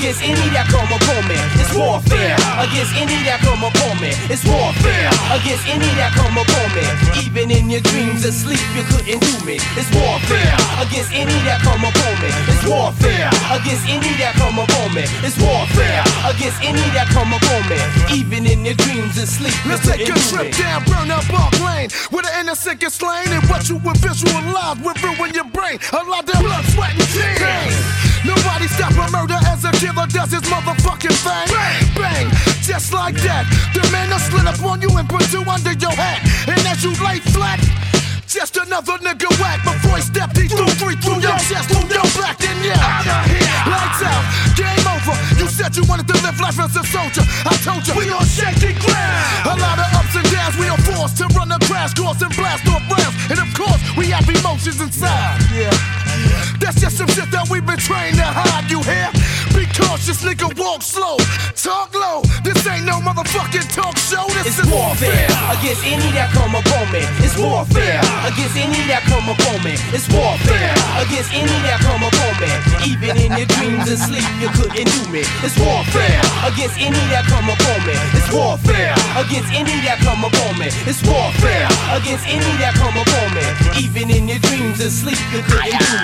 against 0.04 0.20
any 0.20 0.52
that 0.52 0.68
come 0.68 0.84
upon 0.92 1.24
me. 1.24 1.38
It's 1.56 1.72
warfare 1.72 2.36
against 2.60 2.92
any 2.92 3.16
that 3.24 3.40
come 3.40 3.64
upon 3.64 3.96
me. 4.04 4.12
It's 4.28 4.44
warfare 4.44 5.08
against 5.32 5.64
any 5.64 5.88
that 5.96 6.12
come 6.12 6.36
upon 6.36 6.68
me. 6.76 6.84
Even 7.24 7.48
in 7.48 7.72
your 7.72 7.80
dreams 7.88 8.20
and 8.28 8.36
sleep, 8.36 8.60
you 8.76 8.84
couldn't 8.84 9.16
do 9.16 9.34
me. 9.48 9.56
It's 9.80 9.88
warfare 9.96 10.52
against 10.76 11.08
any 11.16 11.32
that 11.48 11.64
come 11.64 11.88
upon 11.88 12.14
me. 12.20 12.28
It's 12.52 12.60
warfare 12.68 13.32
against 13.48 13.88
any 13.88 14.12
that 14.20 14.36
come 14.36 14.60
upon 14.60 14.92
me. 14.92 15.08
It's 15.24 15.40
warfare 15.40 16.04
against 16.28 16.60
any 16.60 16.84
that 16.92 17.08
come 17.08 17.32
upon 17.32 17.64
me. 17.72 17.80
Even 18.12 18.44
in 18.44 18.60
your 18.60 18.76
dreams 18.84 19.16
and 19.16 19.24
sleep, 19.24 19.56
you 19.64 19.72
Let's 19.72 19.88
take 19.88 20.04
a 20.04 20.20
trip 20.28 20.52
me. 20.52 20.60
down 20.60 20.84
Burn 20.84 21.08
Up 21.08 21.24
Park 21.32 21.56
Lane 21.64 21.88
Where 22.12 22.20
the 22.20 22.32
innocent 22.44 22.76
get 22.76 22.92
slain 22.92 23.24
And 23.32 23.40
what 23.48 23.72
you 23.72 23.80
would 23.80 23.96
visualize 24.04 24.76
will 24.84 25.00
ruin 25.00 25.32
your 25.32 25.48
brain 25.48 25.80
A 25.96 26.04
lot 26.04 26.28
of 26.28 26.36
blood, 26.44 26.64
sweat, 26.76 26.92
and 26.92 27.08
tears 27.08 28.13
Nobody 28.34 28.66
stop 28.66 28.90
a 28.98 29.06
murder 29.14 29.38
as 29.46 29.64
a 29.64 29.70
killer 29.78 30.06
does 30.10 30.32
his 30.32 30.42
motherfucking 30.50 31.14
thing 31.22 31.46
Bang, 31.54 31.86
bang, 31.94 32.26
just 32.62 32.92
like 32.92 33.14
that 33.22 33.46
The 33.74 33.86
man 33.94 34.10
will 34.10 34.18
slid 34.18 34.46
up 34.46 34.58
on 34.66 34.82
you 34.82 34.90
and 34.98 35.08
put 35.08 35.30
you 35.32 35.42
under 35.46 35.72
your 35.78 35.94
hat 35.94 36.18
And 36.48 36.58
as 36.66 36.82
you 36.82 36.90
lay 36.98 37.20
flat 37.30 37.62
just 38.26 38.56
another 38.56 38.98
nigga 38.98 39.30
whack 39.38 39.62
before 39.62 39.94
he 39.94 40.02
stepped, 40.02 40.36
he 40.36 40.48
threw 40.48 40.66
three 40.74 40.96
through 40.96 41.22
your 41.22 41.38
chest, 41.46 41.70
through 41.70 41.86
your 41.86 42.02
back, 42.18 42.34
then 42.38 42.58
yeah. 42.66 42.82
Lights 43.70 44.02
out, 44.02 44.24
game 44.58 44.82
over. 44.90 45.14
You 45.38 45.46
said 45.46 45.76
you 45.76 45.84
wanted 45.86 46.08
to 46.08 46.14
live 46.18 46.40
life 46.40 46.58
as 46.58 46.74
a 46.74 46.82
soldier. 46.82 47.22
I 47.46 47.54
told 47.62 47.86
you, 47.86 47.94
we 47.94 48.10
on 48.10 48.26
shaky 48.26 48.74
ground. 48.82 49.46
A 49.46 49.54
lot 49.54 49.78
of 49.78 49.86
ups 49.94 50.16
and 50.18 50.26
downs, 50.34 50.58
we 50.58 50.66
are 50.66 50.82
forced 50.82 51.16
to 51.18 51.30
run 51.38 51.48
the 51.48 51.62
crash 51.70 51.94
course 51.94 52.22
and 52.22 52.34
blast 52.34 52.66
off 52.66 52.82
rounds. 52.90 53.14
And 53.30 53.38
of 53.38 53.54
course, 53.54 53.78
we 53.96 54.10
have 54.10 54.28
emotions 54.28 54.80
inside. 54.80 55.38
Yeah. 55.54 56.03
That's 56.60 56.80
just 56.80 56.96
some 56.98 57.08
shit 57.08 57.30
that 57.30 57.48
we've 57.50 57.64
been 57.64 57.78
trained 57.78 58.16
to 58.16 58.24
hide, 58.24 58.70
you 58.70 58.82
hear? 58.82 59.08
Be 59.56 59.64
cautious, 59.72 60.20
nigga, 60.20 60.50
walk 60.58 60.82
slow. 60.82 61.16
Talk 61.54 61.96
low. 61.96 62.20
This 62.44 62.60
ain't 62.68 62.84
no 62.84 63.00
motherfucking 63.00 63.64
talk 63.72 63.96
show. 63.96 64.28
This 64.36 64.52
It's 64.52 64.60
is 64.60 64.68
warfare 64.68 65.24
against 65.48 65.80
any 65.80 66.12
that 66.12 66.28
come 66.36 66.52
upon 66.52 66.84
me. 66.92 67.00
It's 67.24 67.40
warfare 67.40 68.04
against 68.28 68.52
any 68.60 68.84
that 68.92 69.00
come 69.08 69.32
upon 69.32 69.64
me. 69.64 69.80
It's 69.96 70.04
warfare 70.12 70.76
against 71.00 71.32
any 71.32 71.56
that 71.64 71.80
come 71.80 72.04
upon 72.04 72.32
me. 72.36 72.52
Even 72.84 73.16
in 73.16 73.32
your 73.32 73.48
dreams 73.56 73.88
and 73.88 73.96
sleep, 73.96 74.28
you 74.36 74.52
couldn't 74.52 74.84
do 74.84 75.02
me. 75.08 75.24
It's 75.40 75.56
warfare 75.56 76.20
against 76.44 76.76
any 76.76 77.00
that 77.16 77.24
come 77.32 77.48
upon 77.48 77.80
me. 77.88 77.96
It's 78.12 78.28
warfare 78.28 78.92
against 79.16 79.48
any 79.56 79.80
that 79.88 80.04
come 80.04 80.20
upon 80.20 80.60
me. 80.60 80.68
It's 80.84 81.00
warfare 81.00 81.64
against 81.96 82.28
any 82.28 82.52
that 82.60 82.76
come 82.76 82.92
upon 82.92 83.28
me. 83.32 83.46
Even 83.80 84.12
in 84.12 84.28
your 84.28 84.42
dreams 84.44 84.84
and 84.84 84.92
sleep, 84.92 85.16
you 85.32 85.40
couldn't 85.48 85.80
do 85.80 85.96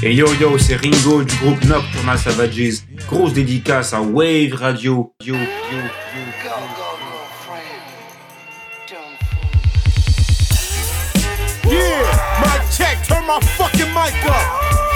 Et 0.00 0.14
yo 0.14 0.26
yo, 0.40 0.56
c'est 0.56 0.76
Ringo 0.76 1.22
du 1.22 1.36
groupe 1.36 1.62
Nocturnal 1.64 2.18
Savages. 2.18 2.84
Grosse 3.06 3.34
dédicace 3.34 3.92
à 3.92 4.00
Wave 4.00 4.54
Radio. 4.54 5.12
Yo, 5.22 5.34
yo, 5.34 5.40
yo. 5.40 6.27
Yeah, 11.70 12.40
my 12.40 12.64
check, 12.70 12.96
my 13.28 13.38
fucking 13.60 13.92
mic 13.92 14.16
up. 14.24 14.40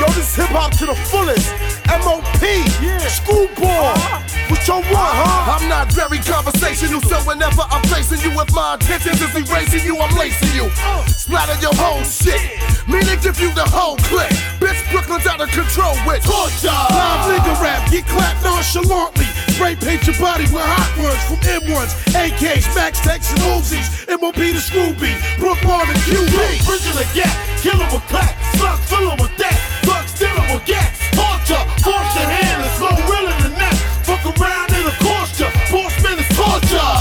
Yo, 0.00 0.08
this 0.16 0.32
is 0.32 0.34
hip 0.40 0.48
hop 0.56 0.72
to 0.80 0.86
the 0.88 0.96
fullest. 1.12 1.52
MOP, 2.00 2.40
yeah, 2.80 2.96
schoolboy. 3.12 3.68
Uh-huh. 3.68 4.24
What 4.48 4.64
you 4.64 4.80
want, 4.88 5.12
huh? 5.12 5.20
Uh-huh. 5.20 5.60
I'm 5.60 5.68
not 5.68 5.92
very 5.92 6.16
conversational, 6.24 7.04
so 7.04 7.20
whenever 7.28 7.60
I'm 7.68 7.84
facing 7.92 8.24
you 8.24 8.32
with 8.32 8.48
my 8.56 8.80
intentions 8.80 9.20
is 9.20 9.36
erasing 9.36 9.84
you, 9.84 10.00
I'm 10.00 10.16
lacing 10.16 10.48
you. 10.56 10.72
Uh. 10.80 11.04
Splatter 11.12 11.60
your 11.60 11.76
whole 11.76 12.00
shit, 12.08 12.40
meaning 12.88 13.20
give 13.20 13.36
you 13.36 13.52
the 13.52 13.68
whole 13.68 14.00
clip. 14.08 14.32
Bitch, 14.56 14.80
Brooklyn's 14.88 15.28
out 15.28 15.44
of 15.44 15.52
control 15.52 15.92
with 16.08 16.24
torture. 16.24 16.72
Live 16.72 17.28
nigga 17.28 17.52
rap, 17.60 17.84
get 17.92 18.08
clapped 18.08 18.40
nonchalantly. 18.40 19.28
Spray 19.52 19.76
paint 19.76 20.08
your 20.08 20.16
body 20.16 20.48
with 20.48 20.64
hot 20.64 20.88
words 20.96 21.20
from 21.28 21.36
M1s, 21.44 21.92
AKs, 22.16 22.64
Max 22.72 22.96
Techs, 23.04 23.28
and 23.36 23.44
Uzis. 23.44 24.08
MOP 24.08 24.40
to 24.40 24.56
Scooby, 24.56 25.12
Brookmore 25.36 25.84
to 25.84 25.94
QB. 26.08 26.64
Bridging 26.64 26.96
the 26.96 27.06
gap, 27.12 27.32
kill 27.60 27.76
him 27.76 27.92
with 27.92 28.02
clap, 28.22 28.56
slugs 28.56 28.86
fill 28.90 29.10
him 29.10 29.18
with 29.18 29.36
that, 29.38 29.58
steal 30.06 30.28
him 30.28 30.54
with 30.54 30.66
gas. 30.66 30.98
Torture, 31.12 31.64
force 31.82 32.14
your 32.14 32.28
hand, 32.28 32.62
it's 32.64 32.80
no 32.80 32.90
realer 33.10 33.36
than 33.42 33.54
that. 33.58 33.76
Fuck 34.06 34.24
around 34.38 34.70
in 34.72 34.86
a 34.86 34.94
course 35.02 35.32
Horseman 35.70 36.18
is 36.18 36.28
torture. 36.36 36.92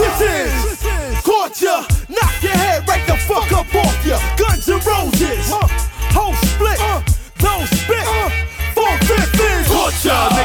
This 0.00 0.18
is 0.20 1.22
torture. 1.22 1.80
Knock 2.08 2.42
your 2.42 2.56
head 2.56 2.88
right 2.88 3.06
the 3.06 3.16
fuck 3.16 3.52
up 3.52 3.74
off 3.74 4.06
ya. 4.06 4.18
Guns 4.36 4.68
and 4.68 4.84
roses. 4.84 5.50
Whole 6.16 6.34
split. 6.34 6.80
Uh. 6.80 7.02
Those 7.38 7.68
spit. 7.70 8.06
Uh. 8.06 8.30
Four 8.74 8.96
fifth 9.06 9.40
is 9.40 9.66
torture. 9.68 10.37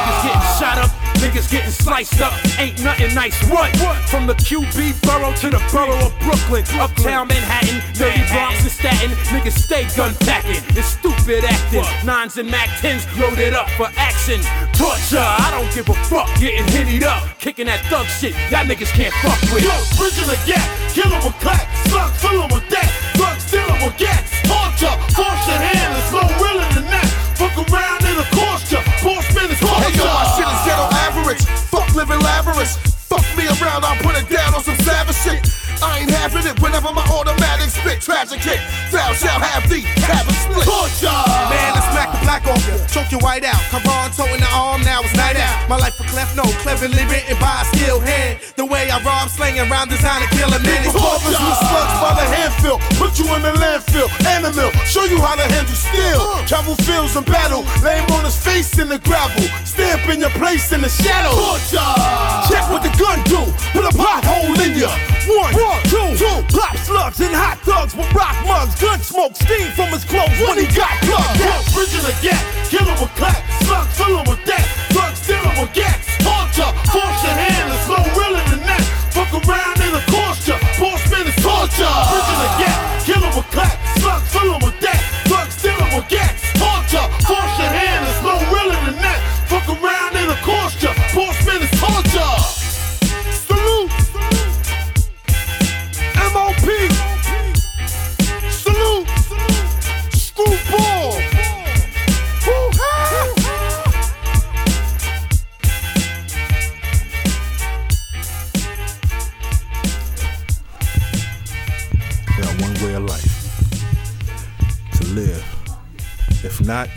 Niggas 1.43 1.51
getting 1.51 1.71
sliced 1.71 2.21
up. 2.21 2.33
Ain't 2.59 2.83
nothing 2.83 3.13
nice. 3.13 3.35
What? 3.49 3.75
what? 3.81 3.97
From 4.09 4.27
the 4.27 4.33
QB 4.33 5.01
borough 5.01 5.33
to 5.37 5.49
the 5.49 5.61
borough 5.71 6.07
of 6.07 6.13
Brooklyn. 6.19 6.63
Uptown 6.79 7.27
Manhattan. 7.27 7.81
Dirty 7.93 8.23
Bronx 8.31 8.61
and 8.61 8.71
Staten. 8.71 9.11
Niggas 9.31 9.57
stay 9.57 9.87
gun 9.95 10.13
packing. 10.21 10.61
It's 10.77 10.87
stupid 10.87 11.43
acting. 11.43 11.83
Nines 12.05 12.37
and 12.37 12.49
Mac 12.49 12.69
10s 12.81 13.03
loaded 13.19 13.53
up 13.53 13.69
for 13.71 13.87
action. 13.97 14.39
Torture. 14.73 15.19
I 15.19 15.49
don't 15.51 15.71
give 15.73 15.89
a 15.89 15.95
fuck. 16.05 16.27
Getting 16.39 16.67
hitted 16.67 17.03
up. 17.03 17.23
Kicking 17.39 17.67
that 17.67 17.83
thug 17.85 18.05
shit. 18.07 18.33
Y'all 18.51 18.65
niggas 18.65 18.91
can't 18.93 19.13
fuck 19.19 19.39
with. 19.51 19.63
Yo, 19.63 19.73
bridging 19.97 20.27
the 20.27 20.39
gap. 20.45 20.63
Kill 20.93 21.11
'em 21.11 21.23
with 21.23 21.37
clap. 21.39 21.67
Slug 21.87 22.11
fill 22.21 22.43
'em 22.43 22.49
with 22.53 22.69
that. 22.69 22.89
Thug 23.19 23.39
steal 23.39 23.67
'em 23.67 23.81
with 23.83 23.97
gas. 23.97 24.23
Torture. 24.47 24.95
Force 25.15 25.43
your 25.47 25.59
hand. 25.59 25.97
It's 25.97 26.11
no 26.11 26.23
realer 26.39 26.69
than 26.73 26.87
that. 26.87 27.09
Fuck 27.35 27.57
around 27.57 28.01
in 28.05 28.17
a 28.19 28.27
course 28.35 28.63
Horseman 29.03 29.51
is 29.51 29.59
torture. 29.59 29.83
Hey 29.83 29.97
yo, 29.97 30.05
my 30.05 30.23
shit 30.37 30.47
is 30.47 30.63
ghetto 30.65 30.92
average. 31.33 31.45
Fuck 31.69 31.95
living 31.95 32.19
lavish. 32.19 32.75
Fuck 33.09 33.25
me 33.37 33.45
around, 33.45 33.85
I'll 33.85 33.97
put 34.01 34.17
it 34.17 34.29
down 34.29 34.53
on 34.53 34.63
some 34.63 34.77
savage 34.77 35.15
shit. 35.15 35.41
I 35.83 35.99
ain't 35.99 36.09
having 36.09 36.45
it 36.47 36.59
whenever 36.61 36.91
my 36.93 37.03
automatic 37.11 37.69
spit 37.69 38.01
tragic 38.01 38.39
hit. 38.39 38.59
Thou 38.91 39.13
shall 39.13 39.39
have 39.39 39.69
thee, 39.69 39.81
have 40.09 40.27
a 40.27 40.33
split. 40.33 40.65
Torture. 40.65 41.11
Man, 41.49 41.73
off 43.13 43.21
you. 43.21 43.23
Choke 43.23 43.23
white 43.23 43.45
out. 43.45 43.61
Come 43.69 43.85
on, 43.87 44.11
toe 44.11 44.25
in 44.33 44.39
the 44.39 44.49
arm, 44.53 44.81
now 44.81 45.01
it's 45.01 45.15
night 45.15 45.37
out. 45.37 45.69
My 45.69 45.77
life 45.77 45.95
for 45.95 46.03
cleft, 46.03 46.35
no, 46.35 46.43
cleverly 46.61 47.05
written 47.05 47.37
by 47.39 47.61
a 47.61 47.65
skilled 47.75 48.03
hand. 48.03 48.39
The 48.55 48.65
way 48.65 48.89
I 48.89 49.01
rob, 49.03 49.29
slinging 49.29 49.69
around, 49.71 49.89
design 49.89 50.21
to 50.21 50.29
kill 50.35 50.49
a 50.49 50.59
minute. 50.59 50.91
Corpus 50.91 51.37
with 51.37 51.59
slugs 51.61 51.95
by 52.01 52.13
the 52.17 52.27
handful. 52.27 52.77
Put 52.99 53.19
you 53.19 53.25
in 53.35 53.41
the 53.41 53.53
landfill. 53.53 54.09
Animal. 54.27 54.71
Show 54.85 55.05
you 55.05 55.19
how 55.21 55.35
to 55.35 55.45
handle 55.45 55.75
steel. 55.75 56.19
Uh. 56.19 56.45
Travel 56.47 56.75
fields 56.83 57.15
and 57.15 57.25
battle. 57.25 57.63
Lame 57.83 58.05
on 58.11 58.25
his 58.25 58.37
face 58.37 58.77
in 58.79 58.89
the 58.89 58.99
gravel. 58.99 59.43
Stamp 59.65 60.07
in 60.09 60.19
your 60.19 60.33
place 60.37 60.71
in 60.71 60.81
the 60.81 60.89
shadow. 60.89 61.33
Check 62.49 62.65
what 62.69 62.83
the 62.83 62.93
gun 62.99 63.23
do. 63.25 63.41
Put 63.73 63.85
a 63.85 63.93
pothole 63.95 64.57
in 64.61 64.77
ya. 64.77 64.91
One, 65.27 65.53
two, 65.87 66.17
two. 66.19 66.37
Pop 66.51 66.75
slugs 66.77 67.19
and 67.21 67.33
hot 67.33 67.57
dogs 67.65 67.95
with 67.95 68.11
rock 68.13 68.35
mugs. 68.45 68.75
Gun 68.79 68.99
smoke, 68.99 69.35
steam 69.35 69.71
from 69.71 69.89
his 69.89 70.03
clothes 70.03 70.35
when 70.45 70.59
he 70.59 70.67
got 70.75 70.91
plugged. 71.01 71.39
Yeah, 71.39 71.61
bridging 71.73 72.03
the 72.03 72.15
gap. 72.21 72.43
Kill 72.67 72.83
him 72.83 73.02
with 73.03 73.15
clap. 73.15 73.43
Slugs 73.67 73.97
fill 73.97 74.17
him 74.17 74.25
with 74.29 74.43
that. 74.45 74.65
Drugs 74.95 75.19
steal 75.19 75.43
with 75.59 75.73
gas. 75.75 75.99
Torture. 76.23 76.71
Force 76.87 77.19
your 77.27 77.35
hand. 77.35 77.67
It's 77.75 77.87
no 77.91 77.99
realer 78.15 78.45
than 78.47 78.63
that. 78.63 78.83
Fuck 79.11 79.31
around 79.43 79.77
in 79.83 79.91
a 79.91 80.03
course 80.07 80.47
Horseman 80.79 81.27
is 81.27 81.35
torture. 81.43 81.95
Bridging 82.11 82.41
the 82.43 82.51
gap. 82.63 82.79
Kill 83.03 83.19
him 83.19 83.33
with 83.35 83.49
clap. 83.51 83.75
Slugs 83.99 84.29
fill 84.31 84.55
him 84.55 84.61
with 84.63 84.79
that. 84.79 85.01
Drugs 85.27 85.55
steal 85.59 85.83
with 85.91 86.07
gas. 86.07 86.39
Torture. 86.55 87.22
Got 112.37 112.61
one 112.61 112.73
way 112.83 112.93
of 112.95 113.03
life 113.03 113.33
to 114.93 115.05
live. 115.07 115.45
If 116.43 116.59
not, 116.61 116.89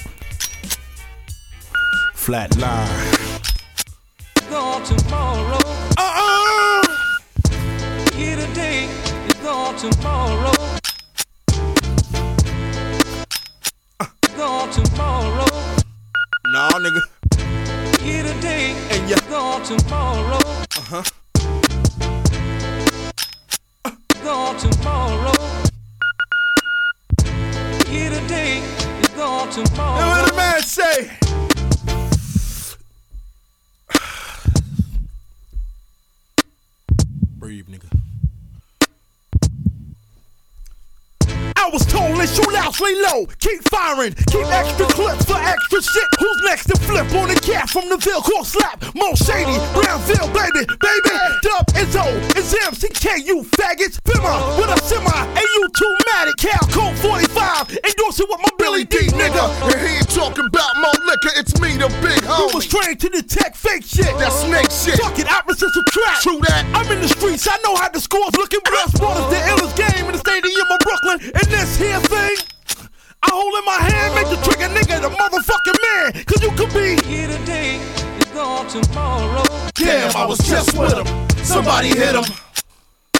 flat 2.14 2.56
line. 2.56 3.14
gone 4.50 4.82
tomorrow. 4.82 5.58
Uh-uh. 5.98 6.82
Here 8.14 8.36
today 8.36 8.84
is. 8.84 9.34
Gone 9.42 9.76
tomorrow. 9.76 10.55
Out, 43.06 43.38
keep 43.38 43.62
firing, 43.70 44.14
keep 44.30 44.46
extra 44.50 44.86
clips 44.86 45.24
for 45.24 45.38
extra 45.38 45.82
shit. 45.82 46.08
Who's 46.18 46.42
next 46.44 46.66
to 46.66 46.76
flip 46.80 47.06
on 47.14 47.28
the 47.28 47.38
cat 47.38 47.68
from 47.70 47.88
the 47.88 47.96
Ville? 47.96 48.22
Call 48.22 48.44
slap, 48.44 48.82
Mo 48.94 49.14
Shady, 49.14 49.56
Brownsville, 49.74 50.26
baby, 50.34 50.66
baby. 50.80 51.14
Dub 51.42 51.66
Izzo, 51.78 52.04
it's 52.34 52.50
MCK, 52.54 53.24
you 53.24 53.44
faggots. 53.54 54.02
Bimmer 54.02 54.58
with 54.58 54.74
a 54.74 54.78
semi, 54.82 55.06
and 55.06 55.46
you 55.54 55.68
too 55.76 55.94
mad 56.10 56.28
at 56.28 56.36
Cal 56.36 56.64
Code 56.74 56.98
45, 56.98 57.78
endorsing 57.84 58.26
with 58.28 58.40
my 58.42 58.50
Billy 58.58 58.84
Dee 58.84 59.08
nigga. 59.14 59.44
And 59.70 59.80
he 59.86 59.96
ain't 59.96 60.10
talking 60.10 60.46
about 60.46 60.76
more 60.82 60.98
liquor, 61.06 61.30
it's 61.36 61.60
me, 61.60 61.76
the 61.76 61.88
big 62.02 62.22
homie. 62.26 62.50
You 62.50 62.56
was 62.56 62.66
trained 62.66 63.00
to 63.00 63.08
detect 63.08 63.56
fake 63.56 63.84
shit. 63.84 64.10
That 64.18 64.32
snake 64.32 64.70
shit. 64.70 64.98
Fuck 64.98 65.18
it, 65.18 65.30
opposites 65.30 65.76
attract. 65.76 66.22
True 66.22 66.40
that. 66.48 66.66
I'm 66.74 66.90
in 66.90 67.00
the 67.00 67.08
streets, 67.08 67.46
I 67.46 67.56
know 67.62 67.76
how 67.76 67.88
the 67.88 68.00
scores 68.00 68.34
looking. 68.36 68.60
Sport 68.66 69.18
is 69.18 69.28
the 69.30 69.40
illest 69.50 69.76
game 69.76 70.06
in 70.06 70.12
the 70.12 70.18
stadium 70.18 70.66
of 70.70 70.78
Brooklyn. 70.80 71.18
And 71.34 71.46
this 71.50 71.76
here 71.76 72.00
thing, 72.00 72.36
I 73.26 73.30
hold 73.34 73.54
in 73.58 73.64
my 73.66 73.80
hand, 73.90 74.14
make 74.14 74.28
the 74.30 74.38
trigger 74.46 74.70
nigga 74.70 75.02
the 75.02 75.10
motherfucking 75.10 75.78
man. 75.82 76.24
Cause 76.24 76.42
you 76.42 76.50
could 76.54 76.72
be 76.72 77.02
Here 77.06 77.26
today 77.26 77.76
is 78.18 78.24
gone 78.32 78.66
tomorrow. 78.68 79.42
Damn, 79.74 80.16
I 80.16 80.24
was 80.26 80.38
just 80.38 80.78
with 80.78 80.94
him. 80.94 81.06
Somebody 81.44 81.88
hit 81.88 82.14
him. 82.14 82.24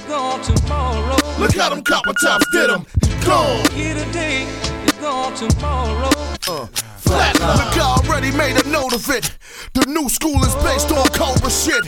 Gone 0.07 0.41
tomorrow. 0.43 1.17
Look 1.39 1.57
how 1.57 1.71
them 1.71 1.83
copper 1.83 2.13
tops 2.13 2.47
did 2.53 2.71
him. 2.71 2.87
He 3.03 3.27
gone. 3.27 3.69
Here 3.73 3.95
today 3.95 4.43
is 4.87 4.93
gone 5.01 5.35
tomorrow. 5.35 6.11
Uh, 6.47 6.67
Flatline. 7.03 7.59
Look, 7.59 7.77
I 7.77 7.99
already 7.99 8.31
made 8.31 8.57
a 8.65 8.69
note 8.69 8.95
of 8.95 9.09
it. 9.11 9.37
The 9.75 9.85
new 9.87 10.09
school 10.09 10.43
is 10.45 10.55
based 10.57 10.93
on 10.93 11.07
Cobra 11.09 11.51
shit. 11.51 11.85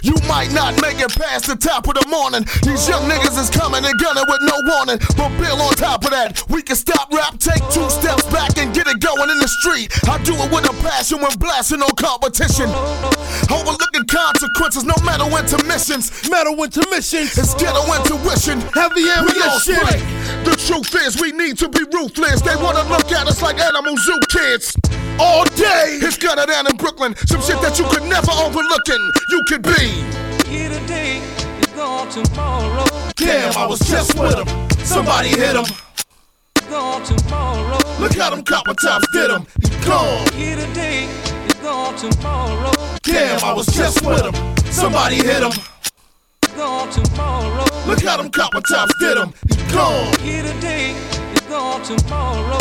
You 0.00 0.16
might 0.28 0.52
not 0.52 0.80
make 0.80 1.00
it 1.00 1.12
past 1.12 1.46
the 1.46 1.56
top 1.56 1.86
of 1.88 1.94
the 1.94 2.06
morning. 2.08 2.48
These 2.64 2.88
young 2.88 3.04
niggas 3.04 3.36
is 3.36 3.50
coming 3.50 3.84
and 3.84 3.96
gunning 4.00 4.24
with 4.26 4.42
no 4.42 4.56
warning. 4.72 4.98
But 5.16 5.36
Bill, 5.36 5.60
on 5.60 5.74
top 5.76 6.04
of 6.04 6.10
that, 6.10 6.42
we 6.48 6.62
can 6.62 6.76
stop 6.76 7.12
rap, 7.12 7.38
take 7.38 7.60
two 7.68 7.88
steps 7.90 8.24
back, 8.32 8.56
and 8.56 8.72
get 8.74 8.86
it 8.88 9.00
going 9.00 9.28
in 9.28 9.38
the 9.38 9.48
street. 9.60 9.92
I 10.08 10.16
do 10.24 10.32
it 10.32 10.48
with 10.48 10.64
a 10.64 10.74
passion 10.80 11.20
when 11.20 11.36
blasting 11.36 11.82
on 11.82 11.92
competition. 12.00 12.72
Overlooking 13.52 14.06
consequences, 14.08 14.84
no 14.84 14.96
matter 15.04 15.28
intermissions. 15.28 16.30
Metal 16.30 16.56
intermissions. 16.62 17.36
It's 17.36 17.54
ghetto 17.54 17.82
intuition. 17.92 18.60
Heavy 18.72 19.04
We 19.04 19.42
all 19.42 19.58
shit. 19.58 20.00
The 20.44 20.56
truth 20.56 20.94
is, 21.06 21.20
we 21.20 21.32
need 21.32 21.58
to 21.58 21.68
be 21.68 21.84
ruthless. 21.92 22.40
They 22.40 22.56
wanna 22.56 22.88
look 22.88 23.10
at 23.12 23.26
us 23.28 23.42
like 23.42 23.60
animal 23.60 23.96
zoo 23.96 24.20
kids. 24.28 24.76
All 25.18 25.44
day, 25.44 25.98
it's 26.02 26.16
gunner 26.16 26.46
down 26.46 26.66
in 26.66 26.76
Brooklyn. 26.76 27.14
Some 27.26 27.40
shit 27.40 27.60
that 27.60 27.78
you 27.78 27.84
could 27.86 28.04
never 28.04 28.32
overlooking. 28.32 29.02
You 29.30 29.42
could 29.48 29.62
be. 29.62 30.04
Here 30.48 30.68
today 30.68 31.18
is 31.60 31.66
gone 31.74 32.08
tomorrow. 32.08 32.84
Damn, 33.16 33.56
I 33.56 33.66
was 33.66 33.80
just 33.80 34.18
with 34.18 34.34
him. 34.34 34.48
Somebody 34.84 35.28
hit 35.28 35.56
him. 35.56 35.64
Gone 36.68 37.02
tomorrow. 37.04 37.78
Look 38.00 38.14
how 38.16 38.30
them 38.30 38.42
copper 38.42 38.74
tops 38.74 39.06
did 39.12 39.30
him. 39.30 39.46
He 39.62 39.68
gone. 39.86 40.26
Here 40.32 40.56
today 40.56 41.04
is 41.46 41.54
gone 41.54 41.96
tomorrow. 41.96 42.72
Damn, 43.02 43.44
I 43.44 43.52
was 43.52 43.66
just 43.66 44.04
with 44.04 44.22
him. 44.24 44.56
Somebody 44.72 45.16
hit 45.16 45.42
him. 45.42 45.52
Gone 46.56 46.90
tomorrow. 46.90 47.64
Look 47.86 48.02
how 48.02 48.16
them 48.16 48.30
copper 48.30 48.60
tops 48.60 48.94
did 48.98 49.18
him. 49.18 49.32
He 49.48 49.72
gone. 49.72 50.18
Here 50.20 50.42
today 50.42 50.90
is 51.32 51.40
gone 51.42 51.82
tomorrow. 51.82 52.58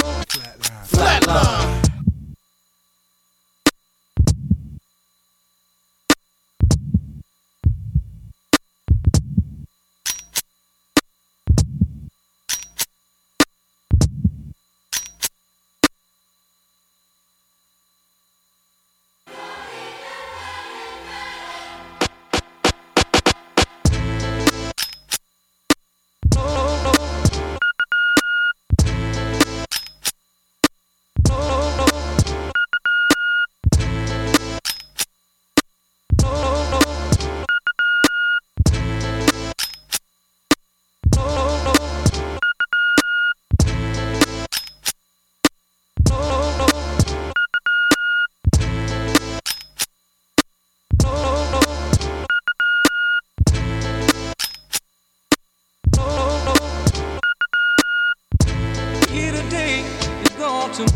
Flatline. 0.88 1.86
Here 1.86 1.91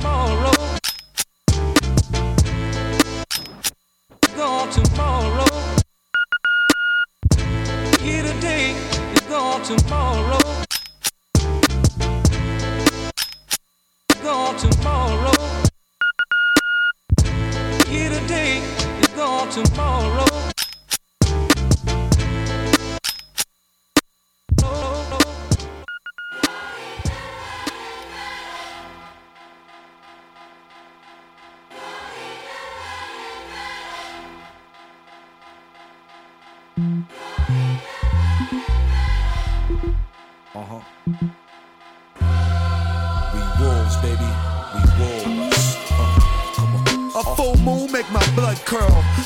tomorrow. 0.05 0.51
Gone 4.35 4.69
tomorrow. 4.69 5.45
Here 8.01 8.23
today 8.23 8.71
is 9.13 9.21
gone 9.21 9.63
tomorrow. 9.63 10.14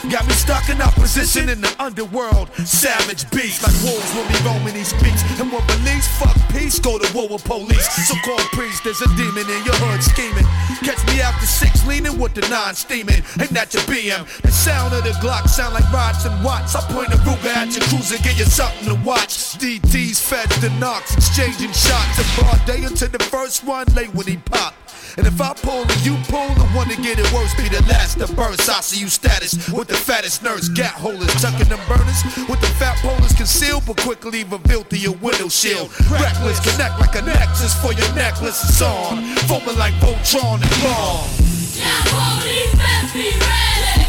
Got 0.09 0.25
me 0.25 0.33
stuck 0.33 0.67
in 0.69 0.81
opposition 0.81 1.49
in 1.49 1.61
the 1.61 1.69
underworld. 1.77 2.49
Savage 2.65 3.29
beasts 3.29 3.61
like 3.61 3.77
wolves 3.85 4.09
when 4.17 4.25
we 4.25 4.37
roaming 4.41 4.73
these 4.73 4.91
beats. 4.97 5.21
And 5.39 5.51
what 5.51 5.61
beliefs, 5.67 6.07
fuck 6.17 6.35
peace, 6.49 6.79
go 6.79 6.97
to 6.97 7.05
war 7.13 7.29
with 7.29 7.43
police. 7.43 7.85
So 8.09 8.15
called 8.25 8.41
priest, 8.57 8.83
there's 8.83 9.01
a 9.01 9.07
demon 9.13 9.45
in 9.45 9.61
your 9.69 9.77
hood 9.77 10.01
scheming. 10.01 10.49
Catch 10.81 11.05
me 11.13 11.21
after 11.21 11.45
six 11.45 11.85
leaning 11.85 12.17
with 12.17 12.33
the 12.33 12.41
nine 12.49 12.73
steaming. 12.73 13.21
Ain't 13.37 13.53
that 13.53 13.69
your 13.71 13.83
BM? 13.83 14.25
The 14.41 14.51
sound 14.51 14.95
of 14.95 15.03
the 15.03 15.13
Glock 15.21 15.47
sound 15.47 15.75
like 15.75 15.85
rods 15.93 16.25
and 16.25 16.33
watts. 16.43 16.73
I 16.73 16.81
point 16.89 17.13
a 17.13 17.17
Ruger 17.21 17.53
at 17.53 17.69
your 17.69 17.85
cruiser, 17.93 18.17
get 18.23 18.39
you 18.39 18.45
something 18.45 18.89
to 18.89 18.97
watch. 19.05 19.61
DTs, 19.61 20.17
feds, 20.25 20.59
the 20.59 20.71
knocks, 20.81 21.13
exchanging 21.13 21.71
shots. 21.71 22.17
A 22.17 22.41
broad 22.41 22.65
day 22.65 22.83
until 22.83 23.09
the 23.09 23.21
first 23.29 23.63
one 23.63 23.85
late 23.93 24.13
when 24.15 24.25
he 24.25 24.37
pop. 24.37 24.73
And 25.19 25.27
if 25.27 25.41
I 25.41 25.51
pull 25.51 25.83
and 25.83 26.05
you 26.05 26.15
pull, 26.31 26.47
the 26.55 26.63
one 26.71 26.87
to 26.87 26.95
get 26.95 27.19
it 27.19 27.27
worse 27.35 27.53
be 27.59 27.67
the 27.67 27.83
last 27.91 28.19
to 28.19 28.33
burst. 28.39 28.69
I 28.69 28.79
see 28.79 29.01
you 29.01 29.09
status 29.09 29.67
with 29.67 29.89
the 29.89 29.93
fattest 29.93 30.43
nerds, 30.43 30.73
gap 30.73 30.95
holders, 30.95 31.27
tucking 31.41 31.67
them 31.67 31.81
burners 31.91 32.23
with 32.47 32.61
the 32.61 32.71
fat 32.79 32.95
polars 33.03 33.35
concealed, 33.35 33.83
but 33.85 33.97
quickly 33.99 34.45
revealed 34.45 34.87
through 34.87 34.99
your 34.99 35.19
window 35.19 35.49
shield. 35.49 35.91
Reckless, 36.07 36.63
connect 36.63 37.03
like 37.03 37.19
a 37.19 37.21
nexus 37.21 37.75
for 37.83 37.91
your 37.91 38.07
necklace. 38.15 38.63
It's 38.63 38.81
on, 38.81 39.19
foaming 39.51 39.75
like 39.75 39.93
Voltron 39.99 40.63
and 40.63 40.71
bomb. 40.79 41.27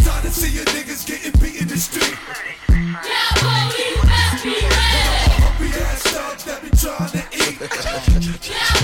Time 0.06 0.22
to 0.22 0.30
see 0.30 0.54
your 0.54 0.64
niggas 0.70 1.02
getting 1.11 1.34
beat 1.42 1.61
in 1.61 1.66
the 1.66 1.76
street. 1.76 2.14
Hungry 5.42 5.74
ass 5.74 6.02
thugs 6.06 6.44
that 6.44 6.62
be 6.62 6.70
trying 6.70 7.11
to 7.11 7.18
eat. 7.34 8.79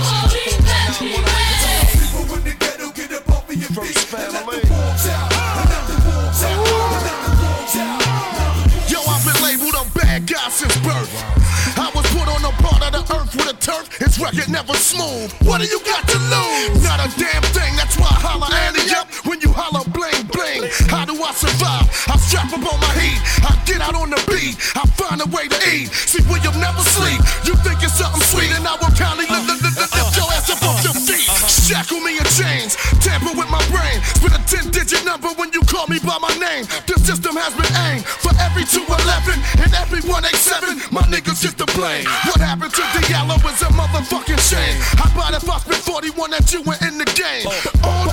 This 14.17 14.33
record 14.33 14.49
never 14.49 14.73
smooth. 14.73 15.31
What 15.45 15.61
do 15.61 15.67
you 15.67 15.79
got 15.85 16.07
to 16.09 16.17
lose? 16.17 16.81
Not 16.81 16.97
a 16.97 17.09
damn 17.21 17.43
thing. 17.53 17.75
That's 17.77 17.97
why 18.01 18.09
I 18.09 18.17
holler 18.17 18.49
Annie 18.49 18.89
up 18.97 19.05
when 19.29 19.39
you 19.41 19.53
holler 19.53 19.85
bling 19.93 20.25
bling. 20.33 20.65
How 20.89 21.05
do 21.05 21.13
I 21.21 21.29
survive? 21.37 21.85
I 22.09 22.17
strap 22.17 22.49
up 22.49 22.65
on 22.65 22.79
my 22.81 22.93
heat. 22.97 23.21
I 23.45 23.53
get 23.69 23.77
out 23.77 23.93
on 23.93 24.09
the 24.09 24.17
beat. 24.25 24.57
I 24.73 24.89
find 24.97 25.21
a 25.21 25.29
way 25.29 25.45
to 25.45 25.59
eat. 25.69 25.93
See, 25.93 26.25
William 26.33 26.57
never 26.57 26.81
shackle 31.67 31.99
me 31.99 32.15
in 32.15 32.23
chains, 32.31 32.79
tamper 33.03 33.35
with 33.35 33.51
my 33.51 33.59
brain. 33.67 33.99
Spit 34.15 34.31
a 34.31 34.39
10 34.39 34.71
digit 34.71 35.03
number 35.03 35.27
when 35.35 35.51
you 35.51 35.59
call 35.67 35.83
me 35.91 35.99
by 35.99 36.15
my 36.15 36.31
name. 36.39 36.63
This 36.87 37.03
system 37.03 37.35
has 37.35 37.51
been 37.59 37.67
aimed 37.91 38.07
for 38.07 38.31
every 38.39 38.63
211 38.63 39.35
and 39.59 39.71
every 39.75 39.99
187. 40.07 40.95
My 40.95 41.03
niggas 41.11 41.43
just 41.43 41.59
to 41.59 41.67
blame. 41.75 42.07
What 42.31 42.39
happened 42.39 42.71
to 42.71 42.83
the 42.95 43.03
yellow 43.11 43.35
is 43.43 43.59
a 43.67 43.69
motherfucking 43.75 44.39
shame. 44.39 44.79
How 44.95 45.11
about 45.11 45.35
if 45.35 45.43
I 45.43 45.59
spit 45.59 45.83
41 45.83 46.39
at 46.39 46.47
you 46.55 46.63
were 46.63 46.79
in 46.87 46.95
the 46.95 47.09
game? 47.11 47.43
All 47.83 48.06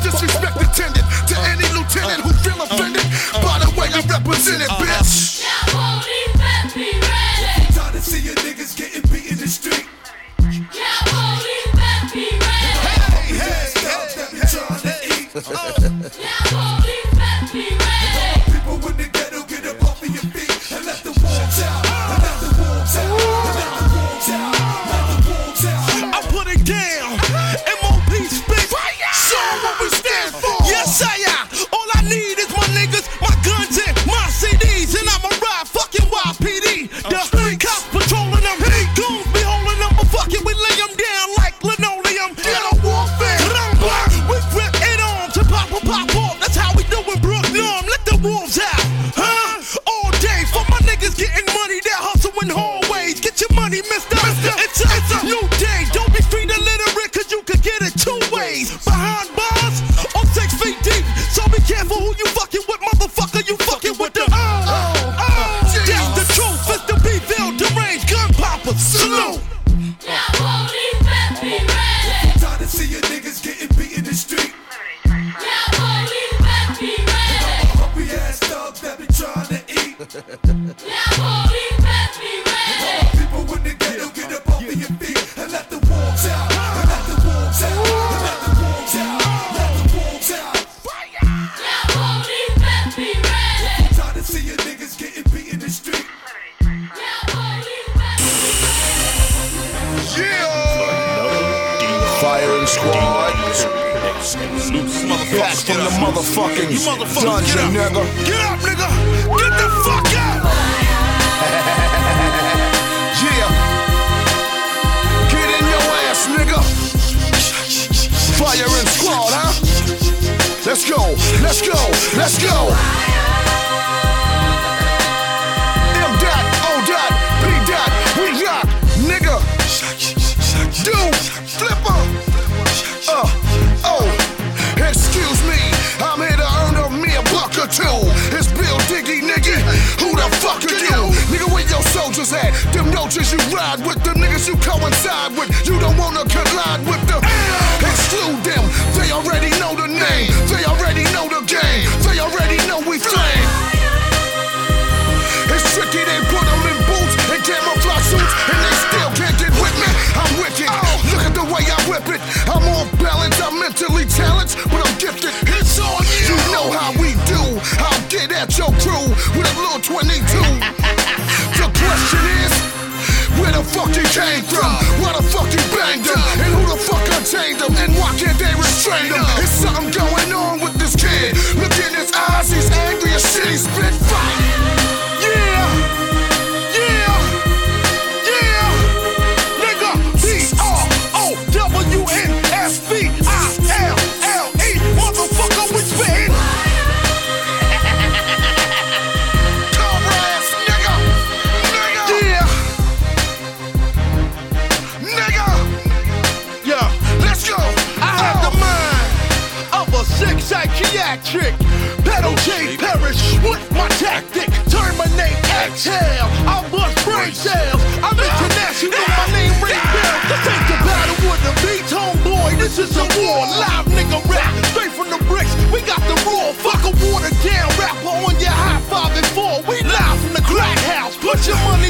came 174.15 174.47
from? 174.47 174.71
Where 175.03 175.11
the 175.11 175.27
fuck 175.27 175.51
you 175.51 175.59
banged 175.75 176.07
them? 176.07 176.23
And 176.39 176.55
who 176.55 176.63
the 176.71 176.79
fuck 176.79 177.03
contained 177.03 177.59
them? 177.59 177.75
And 177.83 177.91
why 177.99 178.15
can't 178.15 178.39
they 178.39 178.55
restrain 178.55 179.11
them? 179.11 179.27
It's 179.43 179.51
something 179.51 179.91
going 179.91 180.24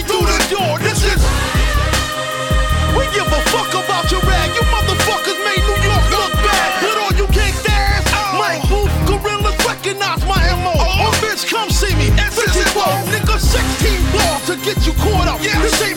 through 0.06 0.26
the 0.26 0.40
door. 0.52 0.78
This 0.80 1.00
is. 1.04 1.20
We 2.96 3.04
give 3.10 3.26
a 3.26 3.40
fuck 3.50 3.70
about 3.74 4.10
your 4.12 4.22
rag. 4.22 4.48
You 4.54 4.62
motherfuckers 4.70 5.40
made 5.42 5.62
New 5.66 5.80
York 5.82 6.06
look 6.14 6.32
bad. 6.46 6.68
With 6.82 6.98
all 7.02 7.14
you 7.18 7.26
kicked 7.34 7.66
ass, 7.68 8.06
oh. 8.14 8.38
Mike 8.38 8.62
Booth, 8.70 8.94
gorillas 9.08 9.58
recognize 9.66 10.22
my 10.26 10.40
MO. 10.62 10.72
Oh, 10.76 11.08
oh 11.08 11.12
bitch, 11.24 11.48
come 11.50 11.70
see 11.70 11.94
me. 11.96 12.10
54, 12.14 13.10
nigga, 13.10 13.36
16 13.38 14.12
balls 14.14 14.42
to 14.46 14.54
get 14.62 14.78
you 14.86 14.92
caught 15.02 15.26
up. 15.26 15.42
Yeah. 15.42 15.60
This 15.62 15.80
ain't 15.82 15.93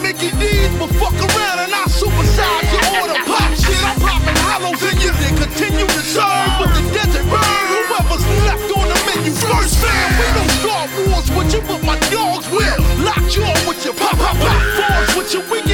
you 13.87 13.93
pop, 13.93 14.17
pop, 14.17 14.35
pop. 14.35 15.13
Forge 15.13 15.15
what 15.15 15.33
you 15.33 15.39
weak 15.49 15.66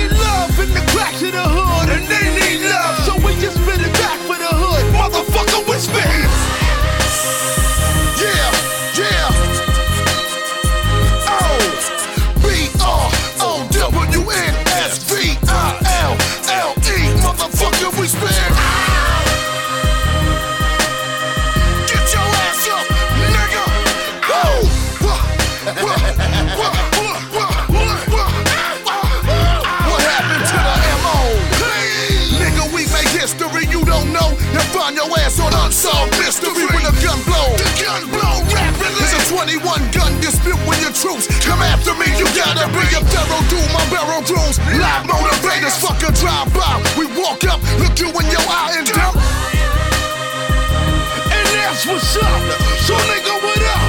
troops. 41.03 41.27
Come 41.43 41.59
after 41.59 41.91
me, 41.99 42.07
you 42.15 42.23
gotta 42.31 42.63
be 42.71 42.79
a 42.95 43.03
thorough 43.11 43.43
do 43.51 43.59
my 43.75 43.83
barrel 43.91 44.23
drones. 44.23 44.55
Live 44.79 45.03
motivators, 45.03 45.75
fuck 45.83 45.99
a 45.99 46.15
drive 46.15 46.47
by. 46.55 46.79
We 46.97 47.11
walk 47.19 47.43
up, 47.43 47.59
look 47.83 47.99
you 47.99 48.07
in 48.07 48.27
your 48.31 48.47
eye 48.47 48.79
and 48.79 48.87
dump. 48.87 49.19
And 51.27 51.47
that's 51.51 51.83
what's 51.85 52.15
up. 52.15 52.41
So 52.87 52.95
nigga, 53.11 53.35
what 53.43 53.59
up? 53.75 53.83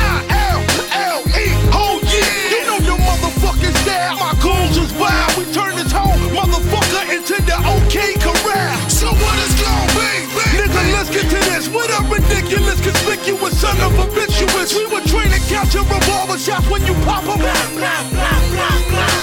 Ridiculous, 12.51 12.81
conspicuous 12.81 13.61
son 13.61 13.81
of 13.81 13.99
a 13.99 14.07
bitchuous? 14.13 14.75
We 14.75 14.87
were 14.87 15.01
trained 15.07 15.33
to 15.33 15.41
catch 15.49 15.75
your 15.75 15.85
revolver 15.85 16.39
shots 16.39 16.69
when 16.69 16.85
you 16.87 16.95
pop 17.05 17.23
'em. 17.25 17.39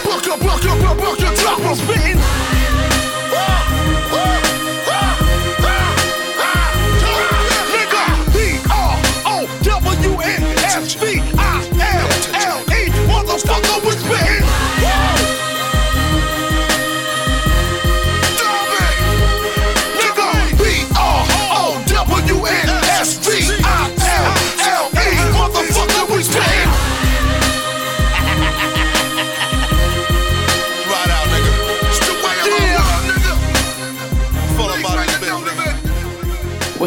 Buck 0.05 0.28
up, 0.28 0.39
buck 0.39 0.65
up, 0.65 0.97
buck 0.97 1.21
up, 1.21 1.36
drop 1.36 1.59
'em. 1.59 1.75
Spitting. 1.75 2.56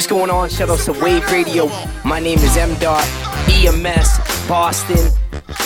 What's 0.01 0.09
going 0.09 0.31
on? 0.31 0.49
Shout 0.49 0.71
out 0.71 0.79
to 0.79 0.93
Wave 0.93 1.31
Radio. 1.31 1.69
My 2.07 2.21
name 2.21 2.39
is 2.39 2.57
M. 2.57 2.75
Dot 2.79 3.07
EMS 3.51 4.49
Boston. 4.49 5.13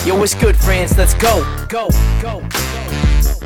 Yo, 0.04 0.18
what's 0.18 0.34
good, 0.34 0.56
friends? 0.56 0.98
Let's 0.98 1.14
go, 1.14 1.44
go, 1.68 1.88
go. 2.20 2.42
Salute 3.20 3.43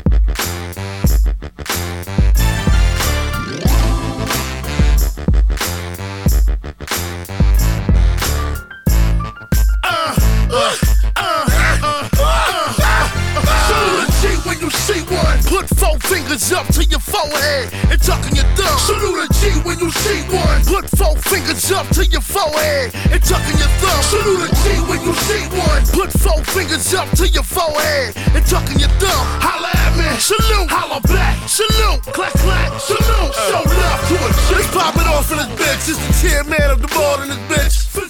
Put 15.59 15.75
four 15.75 15.99
fingers 15.99 16.53
up 16.53 16.69
to 16.69 16.85
your 16.85 17.01
forehead 17.01 17.75
and 17.91 18.01
tuck 18.01 18.25
in 18.31 18.37
your 18.37 18.47
thumb. 18.55 18.79
Salute 18.79 19.27
a 19.27 19.35
G 19.43 19.59
when 19.67 19.77
you 19.81 19.91
see 19.91 20.23
one. 20.31 20.63
Put 20.63 20.89
four 20.95 21.17
fingers 21.17 21.73
up 21.73 21.89
to 21.99 22.07
your 22.07 22.21
forehead 22.21 22.95
and 23.11 23.21
tuck 23.25 23.43
in 23.51 23.59
your 23.59 23.73
thumb. 23.83 24.03
Salute 24.07 24.47
a 24.47 24.55
G 24.55 24.79
when 24.87 25.03
you 25.03 25.13
see 25.27 25.43
one. 25.59 25.83
Put 25.91 26.13
four 26.15 26.45
fingers 26.55 26.95
up 26.95 27.11
to 27.19 27.27
your 27.27 27.43
forehead 27.43 28.15
and 28.39 28.47
tuck 28.47 28.71
in 28.71 28.79
your 28.79 28.95
thumb. 29.03 29.27
Holla 29.43 29.75
at 29.75 29.99
me. 29.99 30.07
Salute. 30.21 30.71
Holla 30.71 31.01
back. 31.11 31.49
Salute. 31.49 32.07
Clack 32.15 32.35
clack. 32.39 32.79
Salute. 32.79 33.35
Show 33.35 33.63
love 33.67 34.01
to 34.07 34.15
a 34.15 34.31
G. 34.31 34.55
Let's 34.55 34.71
pop 34.71 34.95
it 34.95 35.09
off 35.11 35.27
in 35.33 35.39
this 35.39 35.51
bitch. 35.59 35.91
It's 35.91 35.99
the 35.99 36.29
chair 36.29 36.45
man 36.45 36.71
of 36.71 36.81
the 36.81 36.89
ball 36.95 37.21
in 37.23 37.31
this 37.31 37.39
bitch. 37.51 38.08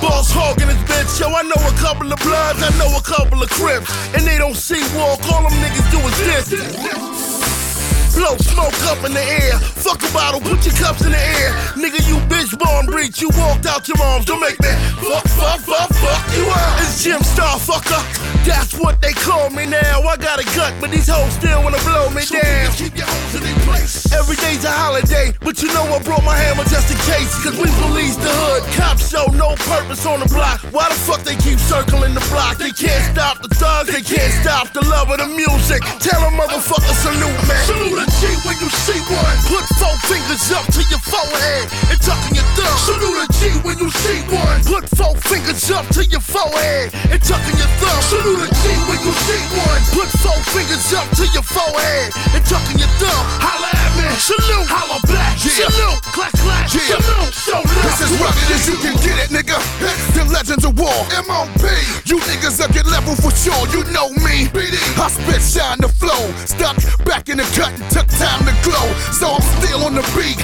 Boss 0.00 0.30
hog 0.30 0.60
in 0.60 0.68
this 0.68 0.76
bitch. 0.84 1.20
Yo, 1.20 1.28
I 1.28 1.42
know 1.42 1.56
a 1.56 1.74
couple 1.80 2.12
of 2.12 2.18
bloods. 2.20 2.62
I 2.62 2.70
know 2.78 2.90
a 2.96 3.02
couple 3.02 3.42
of 3.42 3.50
crips. 3.50 3.90
And 4.14 4.22
they 4.22 4.38
don't 4.38 4.56
see 4.56 4.82
walk. 4.96 5.24
All 5.32 5.42
them 5.42 5.52
niggas 5.60 5.90
do 5.90 5.98
is 6.00 6.16
this. 6.50 7.15
Blow 8.16 8.34
smoke 8.40 8.80
up 8.88 9.04
in 9.04 9.12
the 9.12 9.20
air. 9.20 9.60
Fuck 9.60 10.00
a 10.02 10.10
bottle, 10.12 10.40
put 10.40 10.64
your 10.64 10.74
cups 10.80 11.04
in 11.04 11.12
the 11.12 11.20
air. 11.20 11.52
Nigga, 11.76 12.00
you 12.08 12.16
bitch 12.32 12.56
born 12.58 12.86
breach. 12.86 13.20
You 13.20 13.28
walked 13.36 13.66
out 13.66 13.86
your 13.86 14.00
arms. 14.00 14.24
Don't 14.24 14.40
make 14.40 14.58
me 14.58 14.72
fuck, 15.04 15.28
fuck, 15.36 15.60
fuck, 15.60 15.90
fuck 15.92 16.24
you 16.32 16.48
up. 16.48 16.80
It's 16.80 17.04
Jim 17.04 17.20
Star, 17.20 17.60
fucker. 17.60 18.00
That's 18.46 18.78
what 18.78 19.00
they 19.02 19.12
call 19.12 19.50
me 19.50 19.66
now. 19.66 20.00
I 20.02 20.16
got 20.16 20.40
a 20.40 20.46
gut, 20.56 20.72
but 20.80 20.90
these 20.90 21.08
hoes 21.08 21.32
still 21.34 21.62
wanna 21.62 21.82
blow 21.84 22.08
me 22.10 22.24
down. 22.24 22.72
Keep 22.72 22.96
your 22.96 23.06
hoes 23.06 23.34
in 23.36 23.42
their 23.42 23.60
place. 23.68 24.10
Every 24.12 24.36
day's 24.36 24.64
a 24.64 24.70
holiday, 24.70 25.34
but 25.40 25.60
you 25.62 25.68
know 25.74 25.84
I 25.84 25.98
brought 26.02 26.24
my 26.24 26.36
hammer 26.36 26.64
just 26.64 26.90
in 26.90 26.98
case. 27.04 27.34
Cause 27.44 27.58
we 27.58 27.68
police 27.84 28.16
the 28.16 28.32
hood. 28.32 28.62
Cops 28.80 29.10
show 29.10 29.26
no 29.36 29.54
purpose 29.68 30.06
on 30.06 30.20
the 30.20 30.28
block. 30.32 30.60
Why 30.72 30.88
the 30.88 30.94
fuck 30.94 31.22
they 31.22 31.36
keep 31.36 31.58
circling 31.58 32.14
the 32.14 32.24
block? 32.32 32.56
They 32.56 32.70
can't 32.70 33.04
stop 33.12 33.42
the 33.42 33.48
thugs, 33.52 33.92
they 33.92 34.02
can't 34.02 34.32
stop 34.40 34.72
the 34.72 34.84
love 34.88 35.10
of 35.10 35.18
the 35.18 35.28
music. 35.28 35.82
Tell 36.00 36.20
them 36.22 36.38
motherfuckers 36.40 36.98
salute, 37.02 37.42
man. 37.46 37.64
Salute 37.66 38.05
a 38.06 38.10
G 38.22 38.30
when 38.46 38.56
you 38.62 38.70
see 38.70 39.00
one. 39.10 39.36
Put 39.50 39.66
four 39.78 39.94
fingers 40.06 40.50
up 40.54 40.66
to 40.70 40.82
your 40.86 41.02
forehead 41.02 41.66
and 41.90 41.98
tuck 41.98 42.20
in 42.30 42.38
your 42.38 42.48
thumb. 42.54 42.76
Salute 42.78 43.18
a 43.18 43.26
G 43.34 43.50
when 43.66 43.78
you 43.78 43.90
see 43.90 44.22
one. 44.30 44.62
Put 44.62 44.86
four 44.94 45.14
fingers 45.26 45.70
up 45.70 45.86
to 45.98 46.04
your 46.06 46.22
forehead 46.22 46.94
and 47.10 47.20
tuck 47.22 47.42
in 47.50 47.56
your 47.58 47.70
thumb. 47.82 48.00
Salute 48.06 48.46
a 48.46 48.48
G 48.62 48.64
when 48.86 49.00
you 49.02 49.12
see 49.26 49.42
one. 49.58 49.80
Put 49.90 50.10
four 50.22 50.38
fingers 50.54 50.86
up 50.94 51.08
to 51.18 51.24
your 51.34 51.42
forehead 51.42 52.14
and 52.34 52.42
tuck 52.46 52.64
in 52.70 52.78
your 52.78 52.92
thumb. 53.02 53.24
Holla 53.42 53.70
at 53.74 53.90
me. 53.98 54.06
Salute. 54.22 54.68
Holla 54.70 55.02
back. 55.10 55.38
Salute. 55.38 56.00
Clack 56.14 56.32
clack. 56.38 56.68
Salute. 56.70 57.34
Show 57.34 57.58
love. 57.58 57.84
This 57.86 58.00
is 58.06 58.10
rugged 58.22 58.48
as 58.54 58.64
you 58.68 58.76
can 58.78 58.94
get 59.02 59.16
it, 59.18 59.30
nigga. 59.34 59.58
The 60.14 60.24
legends 60.30 60.64
of 60.64 60.78
war. 60.78 60.94
MOP. 61.26 61.64
You 62.06 62.18
niggas 62.28 62.60
up 62.62 62.72
get 62.72 62.86
level 62.86 63.16
for 63.16 63.34
sure. 63.34 63.66
You 63.74 63.82
know 63.90 64.10
me. 64.22 64.46
I 64.96 65.08
spit 65.10 65.42
shine 65.42 65.80
the 65.80 65.88
flow. 65.88 66.22
Stuck 66.46 66.76
back 67.04 67.28
in 67.28 67.38
the 67.38 67.46
cut 67.54 67.72
took 67.96 68.08
time 68.20 68.44
to 68.44 68.52
glow. 68.60 68.86
So 69.08 69.32
I'm 69.32 69.46
still 69.56 69.88
on 69.88 69.96
the 69.96 70.04
beat. 70.12 70.36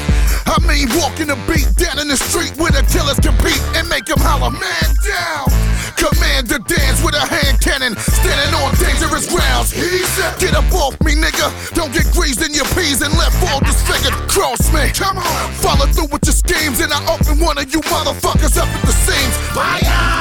I 0.48 0.57
mean, 0.64 0.88
walking 0.96 1.28
the 1.28 1.36
beat 1.44 1.68
down 1.76 2.00
in 2.00 2.09
the 2.09 2.16
street 2.16 2.57
where 2.57 2.72
the 2.72 2.80
killers 2.88 3.20
compete 3.20 3.61
and 3.76 3.84
make 3.92 4.09
them 4.09 4.20
holler, 4.24 4.48
man 4.48 4.88
down. 5.05 5.53
Command 6.00 6.48
Commander 6.48 6.64
dance 6.64 7.05
with 7.05 7.14
a 7.14 7.20
hand 7.20 7.61
cannon, 7.61 7.94
standing 7.96 8.53
on 8.57 8.72
dangerous 8.80 9.28
grounds. 9.28 9.76
Easy. 9.76 10.24
Get 10.40 10.57
up 10.57 10.66
off 10.72 10.96
me, 11.05 11.12
nigga. 11.12 11.53
Don't 11.76 11.92
get 11.92 12.09
greased 12.16 12.40
in 12.40 12.55
your 12.57 12.66
peas 12.72 13.05
and 13.05 13.12
left 13.20 13.36
all 13.53 13.61
disfigured. 13.61 14.16
Cross 14.32 14.72
me. 14.72 14.88
Come 14.96 15.18
on. 15.18 15.53
Follow 15.61 15.86
through 15.92 16.09
with 16.09 16.24
your 16.24 16.34
schemes 16.34 16.80
and 16.80 16.90
I 16.92 17.00
open 17.12 17.38
one 17.38 17.59
of 17.59 17.68
you 17.68 17.80
motherfuckers 17.92 18.57
up 18.57 18.68
at 18.68 18.82
the 18.82 18.96
seams. 19.05 19.36
Fire! 19.53 20.12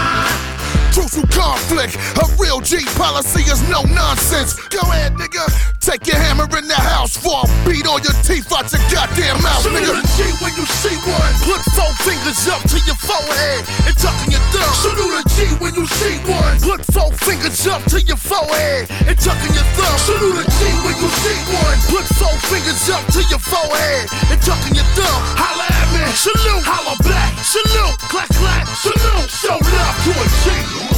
Conflict, 1.42 1.98
a 2.22 2.30
real 2.38 2.62
G 2.62 2.78
policy 2.94 3.42
is 3.50 3.66
no 3.66 3.82
nonsense. 3.90 4.54
Go 4.70 4.78
ahead, 4.94 5.18
nigga. 5.18 5.42
Take 5.82 6.06
your 6.06 6.22
hammer 6.22 6.46
in 6.54 6.70
the 6.70 6.78
house 6.78 7.18
for 7.18 7.42
a 7.42 7.50
beat 7.66 7.90
all 7.90 7.98
your 7.98 8.14
teeth 8.22 8.46
out 8.54 8.70
your 8.70 8.78
goddamn 8.94 9.42
mouth, 9.42 9.66
Salute 9.66 9.82
nigga. 9.82 10.06
a 10.06 10.06
G 10.14 10.22
when 10.38 10.54
you 10.54 10.70
see 10.70 10.94
one. 11.02 11.34
Put 11.42 11.66
four 11.74 11.90
fingers 12.06 12.46
up 12.46 12.62
to 12.70 12.78
your 12.86 12.94
forehead 12.94 13.66
and 13.90 13.96
tuck 13.98 14.14
in 14.22 14.38
your 14.38 14.46
thumb. 14.54 14.70
Salute 14.86 15.18
a 15.18 15.24
G 15.34 15.50
when 15.58 15.74
you 15.74 15.86
see 15.90 16.22
one. 16.30 16.56
Put 16.62 16.86
four 16.94 17.10
fingers 17.26 17.66
up 17.66 17.82
to 17.90 17.98
your 18.06 18.22
forehead 18.22 18.86
and 19.10 19.18
tuck 19.18 19.42
in 19.42 19.52
your 19.58 19.66
thumb. 19.74 19.98
Salute 19.98 20.38
a 20.38 20.46
G 20.46 20.62
when 20.86 20.94
you 21.02 21.10
see 21.26 21.40
one. 21.58 21.78
Put 21.90 22.06
four 22.22 22.38
fingers 22.54 22.86
up 22.94 23.02
to 23.18 23.22
your 23.34 23.42
forehead 23.42 24.06
and 24.30 24.38
tuck 24.46 24.62
in 24.70 24.78
your 24.78 24.86
thumb. 24.94 25.20
Holla 25.42 25.66
at 25.66 25.90
me. 25.90 26.06
Salute. 26.14 26.62
Holla 26.70 26.94
back. 27.02 27.34
Salute. 27.42 27.98
Clack 28.14 28.30
clack. 28.38 28.70
Salute. 28.78 29.26
Show 29.26 29.58
love 29.58 29.98
to 30.06 30.12
a 30.14 30.26
G. 30.46 30.91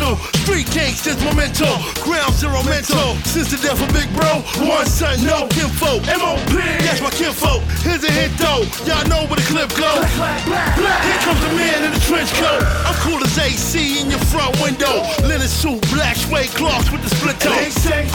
monumental. 0.00 0.37
Street 0.48 0.72
gangsters 0.72 1.20
memento. 1.28 1.68
Ground 2.00 2.32
zero 2.32 2.64
mental. 2.64 3.12
Since 3.28 3.52
the 3.52 3.60
death 3.60 3.84
of 3.84 3.92
Big 3.92 4.08
Bro, 4.16 4.40
one 4.64 4.88
son, 4.88 5.20
no 5.20 5.44
kinfo. 5.52 6.00
M.O.P. 6.08 6.56
That's 6.88 7.04
my 7.04 7.12
kinfo. 7.12 7.60
Here's 7.84 8.00
a 8.00 8.08
hit 8.08 8.32
though. 8.40 8.64
Y'all 8.88 9.04
know 9.12 9.28
where 9.28 9.36
the 9.36 9.44
clip 9.44 9.68
go. 9.76 9.92
Here 10.08 11.20
comes 11.20 11.40
the 11.44 11.52
man 11.52 11.84
in 11.84 11.92
the 11.92 12.00
trench 12.00 12.32
coat. 12.40 12.64
I'm 12.88 12.96
cool 13.04 13.20
as 13.20 13.36
AC 13.36 14.00
in 14.00 14.08
your 14.08 14.24
front 14.32 14.56
window. 14.64 15.04
Linen 15.28 15.52
suit, 15.52 15.84
black 15.92 16.16
suede 16.16 16.48
cloths 16.56 16.88
with 16.88 17.04
the 17.04 17.12
split 17.12 17.36
toe. 17.44 17.52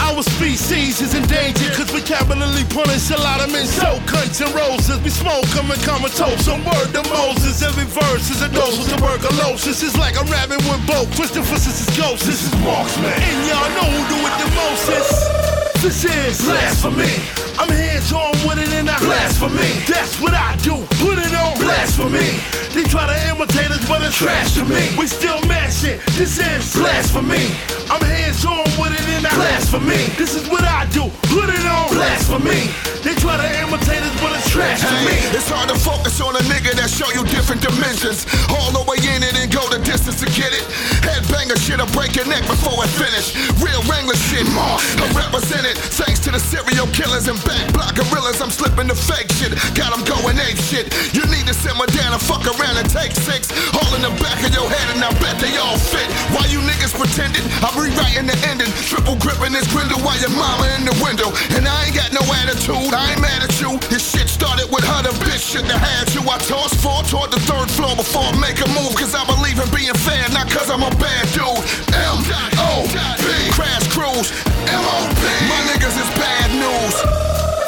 Our 0.02 0.26
species 0.26 0.98
is 1.06 1.14
endangered 1.14 1.70
cause 1.78 1.94
we 1.94 2.02
capitally 2.02 2.66
punish 2.74 3.14
a 3.14 3.18
lot 3.22 3.46
of 3.46 3.54
men. 3.54 3.62
So 3.62 4.02
cunts 4.10 4.42
and 4.42 4.50
roses, 4.58 4.98
we 5.06 5.14
smoke 5.14 5.46
them 5.54 5.70
and 5.70 5.78
comatose. 5.86 6.42
Some 6.42 6.66
word 6.66 6.90
to 6.98 7.02
Moses, 7.14 7.62
every 7.62 7.86
verse 7.86 8.26
is 8.26 8.42
a 8.42 8.50
dose 8.50 8.82
of 8.82 8.90
tuberculosis. 8.90 9.86
It's 9.86 9.94
like 9.94 10.18
I'm 10.18 10.26
rapping 10.26 10.58
with 10.66 10.82
both. 10.82 11.06
Christopher, 11.14 11.62
this 11.62 11.78
is 11.78 11.94
ghost. 11.94 12.23
This 12.24 12.42
is 12.42 12.58
marksman. 12.60 13.04
And 13.04 13.46
y'all 13.46 13.68
know 13.76 13.84
who 13.84 14.08
do 14.08 14.26
it 14.26 14.38
the 14.38 14.54
mostest. 14.56 15.53
This 15.84 16.02
is 16.06 16.40
blasphemy. 16.40 17.12
I'm 17.60 17.68
hands 17.68 18.10
on 18.10 18.32
with 18.48 18.56
it 18.56 18.72
and 18.72 18.88
I 18.88 18.98
blasphemy. 19.00 19.84
That's 19.84 20.18
what 20.18 20.32
I 20.32 20.56
do. 20.64 20.80
Put 21.04 21.20
it 21.20 21.34
on 21.36 21.60
blasphemy. 21.60 22.40
They 22.72 22.88
try 22.88 23.04
to 23.04 23.28
imitate 23.28 23.70
us, 23.70 23.86
but 23.86 24.00
it's 24.00 24.16
trash 24.16 24.54
to 24.54 24.64
me. 24.64 24.96
We 24.96 25.06
still 25.06 25.38
mash 25.44 25.84
it. 25.84 26.00
This 26.16 26.40
is 26.40 26.72
blasphemy. 26.72 27.52
I'm 27.92 28.00
hands 28.00 28.42
on 28.48 28.64
with 28.80 28.96
it 28.96 29.06
and 29.12 29.26
I 29.28 29.34
blasphemy. 29.36 30.08
This 30.16 30.34
is 30.34 30.48
what 30.48 30.64
I 30.64 30.88
do. 30.88 31.04
Put 31.28 31.52
it 31.52 31.66
on 31.68 31.92
blasphemy. 31.92 32.72
They 33.04 33.12
try 33.20 33.36
to 33.36 33.48
imitate 33.60 34.00
us, 34.00 34.16
but 34.24 34.32
it's 34.32 34.48
trash 34.48 34.80
to 34.80 34.96
me. 35.04 35.12
It's 35.36 35.52
hard 35.52 35.68
to 35.68 35.76
focus 35.76 36.24
on 36.24 36.34
a 36.34 36.42
nigga 36.48 36.72
that 36.80 36.88
show 36.88 37.12
you 37.12 37.20
different 37.28 37.60
dimensions. 37.60 38.24
All 38.48 38.72
the 38.72 38.80
way 38.88 38.96
in 39.04 39.20
it 39.20 39.36
and 39.36 39.52
go 39.52 39.60
the 39.68 39.76
distance 39.84 40.24
to 40.24 40.28
get 40.32 40.56
it. 40.56 40.64
Headbanger 41.04 41.60
shit, 41.60 41.78
I 41.78 41.86
break 41.92 42.16
your 42.16 42.24
neck 42.24 42.48
before 42.48 42.80
it 42.80 42.88
finish. 42.96 43.36
Real 43.60 43.84
Wrangler 43.84 44.16
shit, 44.16 44.48
I 44.48 45.04
represent 45.12 45.68
it. 45.68 45.73
Thanks 45.74 46.20
to 46.24 46.30
the 46.30 46.40
serial 46.40 46.86
killers 46.94 47.28
and 47.28 47.38
back 47.44 47.72
block 47.72 47.94
gorillas, 47.94 48.40
I'm 48.40 48.50
slipping 48.50 48.88
the 48.88 48.94
fake 48.94 49.30
shit. 49.38 49.54
Got 49.74 49.94
them 49.94 50.02
going 50.04 50.38
ape 50.38 50.58
shit. 50.58 50.90
You 51.14 51.24
need 51.30 51.46
to 51.46 51.54
simmer 51.54 51.86
down 51.90 52.12
and 52.12 52.22
fuck 52.22 52.44
around 52.46 52.76
and 52.78 52.88
take 52.88 53.12
six. 53.12 53.50
All 53.74 53.90
in 53.94 54.02
the 54.02 54.14
back 54.22 54.38
of 54.42 54.50
your 54.54 54.66
head, 54.66 54.86
and 54.94 55.02
I 55.02 55.10
bet 55.22 55.38
they 55.38 55.54
all 55.58 55.78
fit. 55.78 56.06
Why 56.34 56.46
you 56.50 56.60
niggas 56.62 56.94
pretending? 56.94 57.44
I'm 57.62 57.74
rewriting 57.78 58.26
the 58.26 58.36
ending. 58.50 58.70
Triple 58.86 59.16
gripping 59.16 59.52
this 59.52 59.66
grindle 59.70 60.00
while 60.02 60.18
your 60.18 60.34
mama 60.34 60.66
in 60.78 60.84
the 60.84 60.96
window. 61.02 61.30
And 61.54 61.66
I 61.66 61.90
ain't 61.90 61.96
got 61.96 62.10
no 62.12 62.22
attitude, 62.42 62.94
I 62.94 63.14
ain't 63.14 63.22
mad 63.22 63.46
at 63.46 63.54
you. 63.60 63.78
This 63.88 64.02
shit 64.02 64.28
started 64.28 64.70
with 64.70 64.84
her, 64.84 65.00
the 65.02 65.14
bitch 65.22 65.42
shouldn't 65.42 65.72
have 65.72 65.82
had 65.82 66.06
you. 66.14 66.22
I 66.26 66.38
toss 66.46 66.74
four 66.78 67.02
toward 67.06 67.30
the 67.30 67.40
third 67.46 67.70
floor 67.70 67.94
before 67.94 68.26
I 68.26 68.34
make 68.40 68.58
a 68.60 68.68
move. 68.74 68.94
Cause 68.98 69.14
I 69.14 69.24
believe 69.26 69.58
in 69.58 69.68
being 69.74 69.94
fair, 69.94 70.24
not 70.34 70.50
cause 70.50 70.70
I'm 70.70 70.82
a 70.82 70.92
bad 70.98 71.24
dude. 71.34 71.62
M 71.94 72.18
O 72.58 72.86
B. 72.90 73.26
Crash 73.54 73.83
Cruise. 74.14 74.30
M 74.70 74.78
O 74.78 75.10
B. 75.18 75.22
My 75.50 75.58
niggas 75.70 75.96
is 75.98 76.10
bad 76.14 76.50
news. 76.54 76.94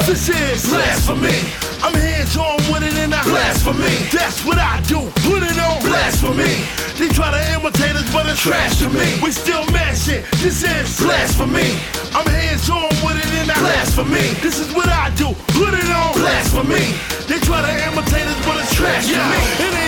This 0.07 0.29
is 0.29 0.63
blasphemy. 0.69 1.35
I'm 1.83 1.93
hands 1.93 2.37
on 2.37 2.55
with 2.71 2.83
it 2.83 2.95
and 3.03 3.13
I 3.13 3.23
blasphemy. 3.23 4.07
That's 4.11 4.45
what 4.45 4.57
I 4.57 4.79
do. 4.87 5.11
Put 5.27 5.43
it 5.43 5.57
on 5.59 5.83
blasphemy. 5.83 6.63
They 6.95 7.09
try 7.13 7.31
to 7.31 7.41
imitate 7.53 7.95
us, 7.95 8.07
but 8.13 8.25
it's 8.27 8.41
trash 8.41 8.79
to 8.79 8.89
me. 8.89 9.19
We 9.21 9.31
still 9.31 9.65
mash 9.71 10.07
it. 10.07 10.23
This 10.39 10.63
is 10.63 10.99
blasphemy. 10.99 11.75
I'm 12.15 12.25
hands 12.25 12.69
on 12.69 12.89
with 13.03 13.19
it 13.19 13.31
and 13.43 13.51
I 13.51 13.59
blasphemy. 13.59 14.33
This 14.39 14.59
is 14.59 14.73
what 14.73 14.87
I 14.87 15.11
do. 15.15 15.35
Put 15.51 15.73
it 15.75 15.89
on 15.91 16.13
blasphemy. 16.13 16.95
They 17.27 17.39
try 17.43 17.59
to 17.61 17.73
imitate 17.91 18.25
us, 18.25 18.39
but 18.45 18.55
it's 18.63 18.73
trash 18.73 19.07
to 19.07 19.19
me. 19.19 19.86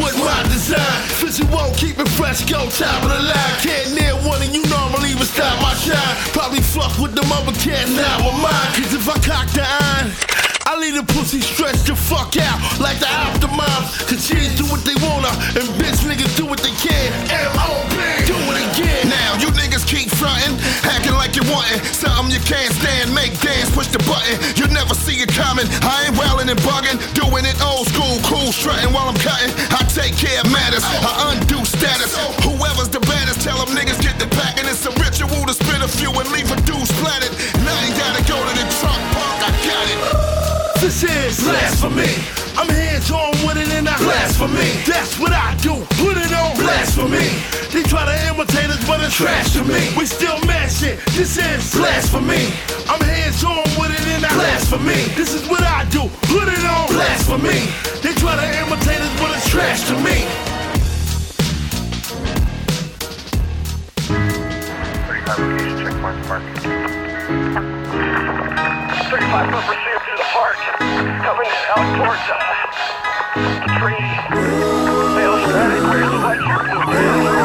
The 0.00 0.04
with 0.04 0.18
my 0.24 0.42
design. 0.44 1.50
Won't 1.50 1.76
keep 1.76 1.98
it 1.98 2.08
fresh, 2.10 2.44
go 2.44 2.68
top 2.70 3.02
of 3.02 3.10
the 3.10 3.18
line. 3.18 3.56
Can't 3.62 3.94
near 3.94 4.14
one 4.28 4.42
and 4.42 4.54
you 4.54 4.62
normally 4.68 5.14
would 5.14 5.26
stop 5.26 5.60
my 5.62 5.74
shine. 5.74 6.16
Probably 6.32 6.60
fuck 6.60 6.98
with 6.98 7.14
them 7.14 7.30
other 7.32 7.52
cats, 7.52 7.90
now 7.90 8.18
with 8.18 8.42
mine. 8.42 8.70
Cause 8.74 8.94
if 8.94 9.08
I 9.08 9.18
cock 9.20 9.48
the 9.52 9.64
iron, 9.64 10.49
I 10.70 10.78
leave 10.78 10.94
the 10.94 11.02
pussy 11.18 11.42
stretched 11.42 11.90
the 11.90 11.98
fuck 11.98 12.38
out 12.38 12.62
like 12.78 13.02
the 13.02 13.10
aftermath. 13.10 14.06
Cause 14.06 14.22
kids 14.22 14.54
do 14.54 14.62
what 14.70 14.86
they 14.86 14.94
wanna 15.02 15.34
and 15.58 15.66
bitch 15.74 15.98
niggas 16.06 16.30
do 16.38 16.46
what 16.46 16.62
they 16.62 16.70
can. 16.78 17.10
M.O.P. 17.26 17.98
Do 18.30 18.38
it 18.38 18.58
again. 18.70 19.10
Now 19.10 19.34
you 19.42 19.50
niggas 19.50 19.82
keep 19.82 20.06
frontin', 20.14 20.54
acting 20.86 21.18
like 21.18 21.34
you 21.34 21.42
wantin' 21.50 21.82
something 21.90 22.30
you 22.30 22.38
can't 22.46 22.70
stand. 22.70 23.10
Make 23.10 23.34
dance, 23.42 23.66
push 23.74 23.90
the 23.90 23.98
button. 24.06 24.38
You 24.54 24.70
never 24.70 24.94
see 24.94 25.18
it 25.18 25.34
coming. 25.34 25.66
I 25.82 26.06
ain't 26.06 26.14
wildin' 26.14 26.46
and 26.46 26.62
buggin', 26.62 27.02
doing 27.18 27.50
it 27.50 27.58
old 27.58 27.90
school, 27.90 28.22
cool, 28.22 28.54
strutting 28.54 28.94
while 28.94 29.10
I'm 29.10 29.18
cutting. 29.18 29.50
I 29.74 29.82
take 29.90 30.14
care 30.14 30.38
of 30.38 30.54
matters, 30.54 30.86
I 30.86 31.34
undo 31.34 31.66
status. 31.66 32.14
Whoever's 32.46 32.94
the 32.94 33.02
baddest, 33.10 33.42
tell 33.42 33.58
them 33.58 33.74
niggas 33.74 33.98
get 33.98 34.22
the 34.22 34.30
packin'. 34.38 34.70
It's 34.70 34.86
a 34.86 34.94
ritual 35.02 35.50
to 35.50 35.54
spit 35.58 35.82
a 35.82 35.90
few 35.90 36.14
and 36.14 36.30
leave 36.30 36.46
a 36.46 36.58
dude 36.62 36.86
splattered. 36.86 37.34
And 37.58 37.66
I 37.66 37.74
ain't 37.90 37.98
gotta 37.98 38.22
go 38.22 38.38
to 38.38 38.52
the 38.54 38.66
trunk 38.78 39.02
park, 39.18 39.38
I 39.42 39.50
got 39.66 39.86
it. 39.90 40.39
This 40.80 41.04
is 41.04 41.44
blasphemy. 41.44 42.08
I'm 42.56 42.66
hands 42.66 43.10
on 43.10 43.32
with 43.46 43.58
it 43.58 43.68
and 43.68 43.86
I 43.86 43.98
blasphemy. 43.98 44.80
That's 44.88 45.18
what 45.20 45.30
I 45.30 45.54
do. 45.60 45.74
Put 46.00 46.16
it 46.16 46.32
on 46.32 46.56
blasphemy. 46.56 47.28
They 47.68 47.82
try 47.86 48.06
to 48.08 48.16
imitate 48.32 48.70
us, 48.70 48.82
but 48.88 48.98
it's 49.04 49.14
trash 49.14 49.52
to 49.52 49.62
me. 49.62 49.92
We 49.94 50.06
still 50.06 50.40
mash 50.46 50.82
it. 50.82 50.98
This 51.12 51.36
is 51.36 51.74
blasphemy. 51.76 52.48
I'm 52.88 53.00
hands 53.04 53.44
on 53.44 53.62
with 53.76 53.92
it 53.92 54.06
and 54.08 54.24
I 54.24 54.32
blasphemy. 54.32 55.04
This 55.14 55.34
is 55.34 55.46
what 55.50 55.62
I 55.62 55.84
do. 55.90 56.08
Put 56.32 56.48
it 56.48 56.64
on 56.64 56.88
blasphemy. 56.88 57.60
They 58.00 58.14
try 58.16 58.40
to 58.40 58.46
imitate 58.64 59.00
us, 59.04 59.20
but 59.20 59.36
it's 59.36 59.48
trash 59.50 59.86
to 59.88 59.94
me. 60.00 60.24
Thirty-five 69.10 69.50
foot 69.50 69.60
pursuit 69.60 69.90
through 69.90 70.06
the 70.06 70.09
coming 70.40 71.52
out 71.76 71.84
towards 71.96 72.26
us. 72.32 72.76
the 73.60 73.68
tree. 73.78 74.00
Static. 75.50 75.82
Where's 75.82 76.10
the 76.10 76.16
light? 76.16 77.39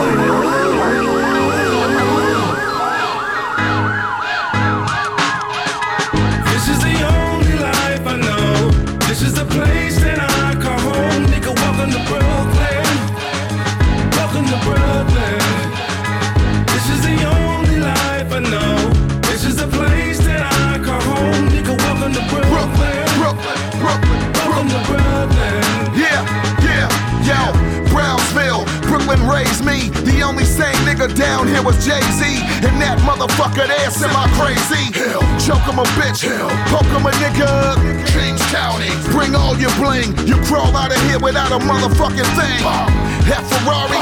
Here 31.56 31.64
was 31.64 31.80
Jay 31.80 32.04
Z. 32.20 32.44
And 32.68 32.76
that 32.84 33.00
motherfucker 33.08 33.64
there 33.64 33.92
semi 33.92 34.26
crazy. 34.36 34.92
Hell, 34.92 35.24
choke 35.40 35.64
him 35.64 35.80
a 35.80 35.88
bitch, 35.96 36.28
hell, 36.28 36.52
poke 36.68 36.92
him 36.92 37.08
a 37.08 37.14
nigga. 37.24 37.80
James 38.12 38.44
County, 38.52 38.92
bring 39.16 39.36
all 39.36 39.56
your 39.56 39.72
bling. 39.80 40.12
You 40.28 40.36
crawl 40.44 40.76
out 40.76 40.92
of 40.92 41.00
here 41.08 41.20
without 41.20 41.52
a 41.56 41.60
motherfucking 41.64 42.28
thing. 42.36 43.15
Half 43.26 43.50
Ferrari, 43.50 43.98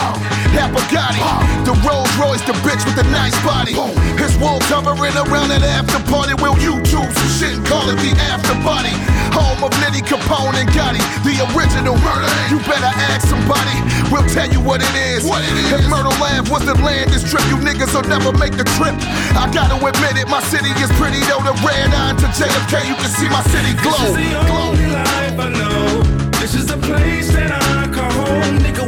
half 0.52 0.72
Bugatti. 0.76 1.24
The 1.64 1.72
Rolls 1.88 2.12
Royce, 2.20 2.44
the 2.44 2.52
bitch 2.60 2.84
with 2.84 3.00
the 3.00 3.08
nice 3.08 3.36
body. 3.40 3.72
His 4.20 4.36
wolves 4.36 4.68
hovering 4.68 5.16
around 5.16 5.48
that 5.48 5.64
after 5.64 6.00
party. 6.12 6.36
We'll 6.44 6.60
YouTube 6.60 7.08
some 7.08 7.32
shit 7.32 7.56
and 7.56 7.64
call 7.64 7.88
it 7.88 7.96
the 8.04 8.12
after 8.28 8.52
party. 8.68 8.92
Home 9.32 9.64
of 9.64 9.72
Nitti 9.80 10.04
Capone 10.04 10.60
and 10.60 10.68
Gotti, 10.76 11.00
the 11.24 11.40
original 11.56 11.96
murder. 12.04 12.28
You 12.52 12.60
better 12.68 12.92
ask 13.10 13.32
somebody. 13.32 13.80
We'll 14.12 14.28
tell 14.28 14.52
you 14.52 14.60
what 14.60 14.84
it 14.84 14.94
is. 15.16 15.24
What 15.24 15.42
it 15.42 15.56
is. 15.56 15.72
If 15.72 15.88
Myrtle 15.88 16.14
Ave 16.20 16.52
was 16.52 16.68
the 16.68 16.76
land 16.84 17.10
this 17.16 17.24
trip, 17.24 17.48
you 17.48 17.56
niggas 17.64 17.96
will 17.96 18.04
never 18.12 18.36
make 18.36 18.60
the 18.60 18.68
trip. 18.76 18.94
I 19.40 19.48
gotta 19.56 19.80
admit 19.80 20.20
it, 20.20 20.28
my 20.28 20.44
city 20.52 20.70
is 20.84 20.92
pretty 21.00 21.24
though. 21.32 21.42
The 21.42 21.56
red 21.64 21.96
eye 21.96 22.12
to 22.20 22.28
JFK, 22.36 22.92
you 22.92 22.96
can 23.00 23.08
see 23.08 23.32
my 23.32 23.42
city 23.48 23.72
glow. 23.80 23.96
This 23.96 24.20
is 24.20 24.20
the 24.20 24.36
only 24.52 24.88
life 24.92 25.38
I 25.40 25.48
know. 25.48 26.04
This 26.44 26.56
is 26.56 26.68
the 26.68 26.78
place 26.84 27.32
that 27.32 27.56
I 27.56 27.88
call 27.88 28.12
home. 28.12 28.60
Nigga, 28.60 28.83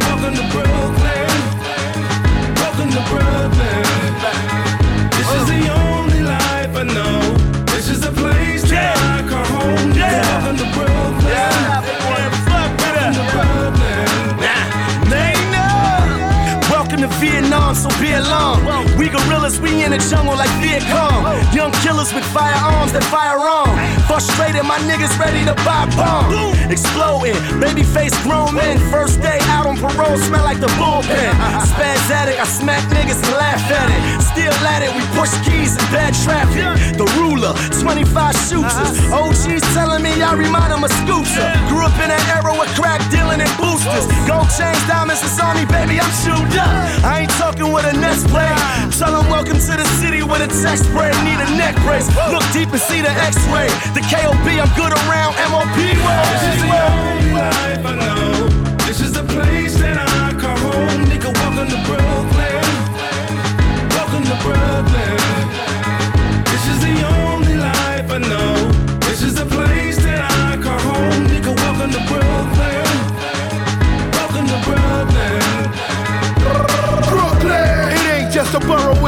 Brooklyn. 18.26 18.85
We 19.06 19.12
gorillas, 19.12 19.62
we 19.62 19.86
in 19.86 19.92
the 19.94 20.02
jungle 20.02 20.34
like 20.34 20.50
Viet 20.58 20.82
Cong. 20.90 21.30
Young 21.54 21.70
killers 21.86 22.10
with 22.10 22.26
firearms 22.34 22.90
that 22.90 23.06
fire 23.14 23.38
on. 23.38 23.70
Frustrated, 24.10 24.66
my 24.66 24.82
niggas 24.90 25.14
ready 25.22 25.46
to 25.46 25.54
buy 25.62 25.86
bomb. 25.94 26.34
Exploding, 26.74 27.38
baby 27.62 27.86
face 27.86 28.18
grown 28.26 28.58
men. 28.58 28.82
First 28.90 29.22
day 29.22 29.38
out 29.54 29.70
on 29.70 29.78
parole, 29.78 30.18
smell 30.18 30.42
like 30.42 30.58
the 30.58 30.74
bullpen. 30.82 31.38
Spasmatic, 31.70 32.42
I 32.42 32.50
smack 32.50 32.82
niggas 32.90 33.22
and 33.22 33.38
laugh 33.38 33.62
at 33.70 33.94
it. 33.94 34.02
Still 34.26 34.58
at 34.74 34.82
it, 34.82 34.90
we 34.98 35.06
push 35.14 35.30
keys 35.46 35.78
in 35.78 35.86
bad 35.94 36.18
traffic. 36.26 36.66
The 36.98 37.06
ruler, 37.22 37.54
25 37.78 38.10
shooters. 38.50 38.90
OGs 39.14 39.62
telling 39.78 40.02
me 40.02 40.18
I 40.18 40.34
remind 40.34 40.74
them 40.74 40.82
of 40.82 40.90
Scooter. 41.06 41.46
Grew 41.70 41.86
up 41.86 41.94
in 42.02 42.10
an 42.10 42.24
era 42.34 42.58
with 42.58 42.74
crack 42.74 43.06
dealing 43.14 43.38
and 43.38 43.54
boosters. 43.62 44.10
Gold 44.26 44.50
chains, 44.50 44.82
diamonds, 44.90 45.22
it's 45.22 45.38
me, 45.38 45.62
baby, 45.70 46.02
I'm 46.02 46.10
chewed 46.26 46.58
up. 46.58 46.74
I 47.06 47.30
ain't 47.30 47.34
talking 47.38 47.70
with 47.70 47.86
a 47.86 47.94
Nest 47.94 48.26
play. 48.34 48.50
Tell 48.98 49.12
them 49.12 49.30
welcome 49.30 49.60
to 49.60 49.76
the 49.76 49.84
city 50.00 50.24
with 50.24 50.40
a 50.40 50.48
text 50.48 50.86
spray. 50.86 51.12
Need 51.28 51.42
a 51.44 51.58
neck 51.58 51.76
brace. 51.84 52.08
Look 52.32 52.44
deep 52.54 52.72
and 52.72 52.80
see 52.80 53.02
the 53.02 53.10
x-ray. 53.10 53.68
The 53.92 54.00
KOB, 54.08 54.48
I'm 54.48 54.72
good 54.80 54.94
around 55.04 55.36
MOP 55.52 55.76
road. 56.00 56.24
This 56.32 56.56
is 56.56 56.62
the 56.64 56.72
only 56.72 57.32
life 57.34 57.86
I 57.86 57.96
know. 58.00 58.48
This 58.88 59.02
is 59.02 59.12
the 59.12 59.24
place 59.24 59.78
that 59.80 59.98
I 59.98 60.32
call 60.40 60.58
home. 60.72 61.05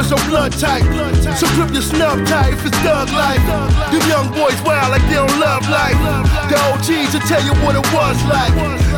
It's 0.00 0.12
a 0.12 0.20
blood 0.28 0.52
type. 0.52 0.84
So 1.36 1.46
grip 1.54 1.72
your 1.72 1.82
snub 1.82 2.26
tight 2.26 2.54
if 2.54 2.64
it's 2.66 2.76
thug 2.86 3.10
life. 3.10 3.42
Them 3.90 4.04
young 4.08 4.28
boys 4.30 4.58
wild 4.62 4.90
like 4.90 5.02
they 5.10 5.18
don't 5.18 5.38
love 5.38 5.66
life. 5.68 5.98
The 6.50 6.56
OGs 6.70 7.14
will 7.14 7.26
tell 7.26 7.42
you 7.42 7.54
what 7.64 7.74
it 7.74 7.86
was 7.92 8.18
like. 8.30 8.54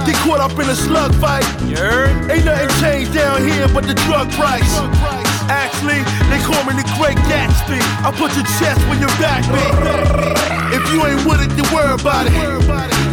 Get 0.07 0.17
caught 0.25 0.41
up 0.41 0.53
in 0.59 0.69
a 0.69 0.77
slug 0.77 1.15
fight. 1.17 1.45
Ain't 1.65 2.45
nothing 2.45 2.71
changed 2.81 3.15
down 3.15 3.41
here 3.47 3.69
but 3.73 3.85
the 3.85 3.95
drug 4.07 4.31
price. 4.33 4.81
Actually, 5.51 6.05
they 6.31 6.39
call 6.47 6.63
me 6.69 6.79
the 6.79 6.87
Great 6.95 7.19
Gatsby. 7.27 7.81
I 8.07 8.13
put 8.15 8.31
your 8.39 8.47
chest 8.61 8.79
where 8.87 9.01
your 9.01 9.13
back 9.19 9.43
be. 9.51 9.63
If 10.77 10.83
you 10.93 11.03
ain't 11.07 11.27
with 11.27 11.43
it, 11.43 11.51
then 11.59 11.67
worry 11.75 11.95
about 11.99 12.27
it. 12.27 12.35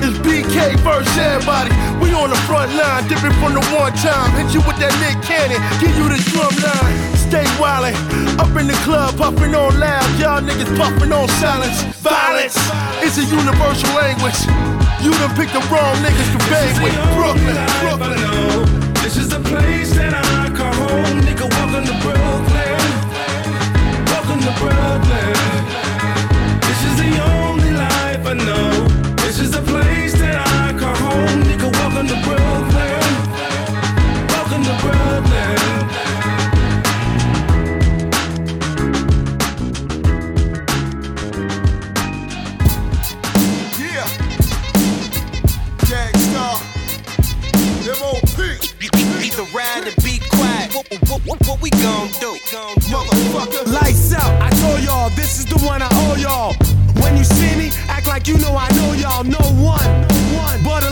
It's 0.06 0.18
BK 0.22 0.78
versus 0.86 1.18
everybody. 1.18 1.74
We 1.98 2.14
on 2.14 2.30
the 2.30 2.38
front 2.46 2.74
line, 2.76 3.08
different 3.08 3.36
from 3.42 3.54
the 3.54 3.64
one 3.74 3.94
time. 3.98 4.30
Hit 4.38 4.54
you 4.54 4.62
with 4.62 4.78
that 4.78 4.94
Nick 5.02 5.18
Cannon, 5.26 5.58
give 5.82 5.96
you 5.98 6.06
the 6.06 6.22
drum 6.30 6.54
line. 6.62 7.17
Stay 7.28 7.44
wildin', 7.60 7.94
up 8.40 8.56
in 8.56 8.68
the 8.68 8.80
club, 8.88 9.18
puffin' 9.18 9.54
on 9.54 9.78
loud. 9.78 10.08
Y'all 10.18 10.40
niggas 10.40 10.72
puffin' 10.78 11.12
on 11.12 11.28
silence. 11.44 11.84
Violence 12.00 12.56
is 13.04 13.18
a 13.18 13.26
universal 13.28 13.92
language. 14.00 14.40
You 15.04 15.12
done 15.12 15.36
picked 15.36 15.52
the 15.52 15.60
wrong 15.68 15.96
niggas 16.00 16.32
to 16.32 16.40
bang 16.48 16.82
with. 16.82 16.96
Brooklyn, 17.20 17.58
Brooklyn. 17.84 18.94
This 19.04 19.18
is 19.18 19.28
the 19.28 19.42
place 19.42 19.94
that 19.96 20.14
I 20.14 20.56
call 20.56 20.74
home. 20.74 21.20
Nigga, 21.28 21.52
welcome 21.52 21.84
to 21.84 21.96
Brooklyn. 22.00 22.80
Welcome 24.08 24.40
to 24.48 24.52
Brooklyn. 24.64 25.36
This 26.64 26.80
is 26.88 26.96
the 26.96 27.12
only 27.28 27.72
life 27.72 28.26
I 28.26 28.36
know. 28.40 28.88
This 29.18 29.42
is 29.42 29.52
the 29.52 29.64
place 29.64 30.14
that 30.14 30.38
I 30.48 30.72
call 30.80 30.96
home. 30.96 31.44
Nigga, 31.44 31.70
welcome 31.74 32.08
to 32.08 32.14
Brooklyn. 32.24 32.47
What, 51.28 51.62
we 51.62 51.70
gon' 51.72 52.08
do? 52.24 52.38
Motherfucker. 52.88 53.68
Lights 53.74 54.14
out, 54.14 54.42
I 54.42 54.50
told 54.62 54.82
y'all, 54.82 55.10
this 55.10 55.40
is 55.40 55.46
the 55.46 55.60
one 55.66 55.82
I 55.82 55.90
owe 55.92 56.16
y'all. 56.16 56.54
When 57.04 57.18
you 57.18 57.26
see 57.26 57.54
me, 57.58 57.70
act 57.90 58.08
like 58.08 58.30
you 58.30 58.38
know 58.38 58.56
I 58.56 58.70
know 58.72 58.94
y'all. 58.94 59.26
No 59.26 59.44
one, 59.60 59.84
no 60.08 60.38
one 60.40 60.64
but 60.64 60.84
a 60.84 60.90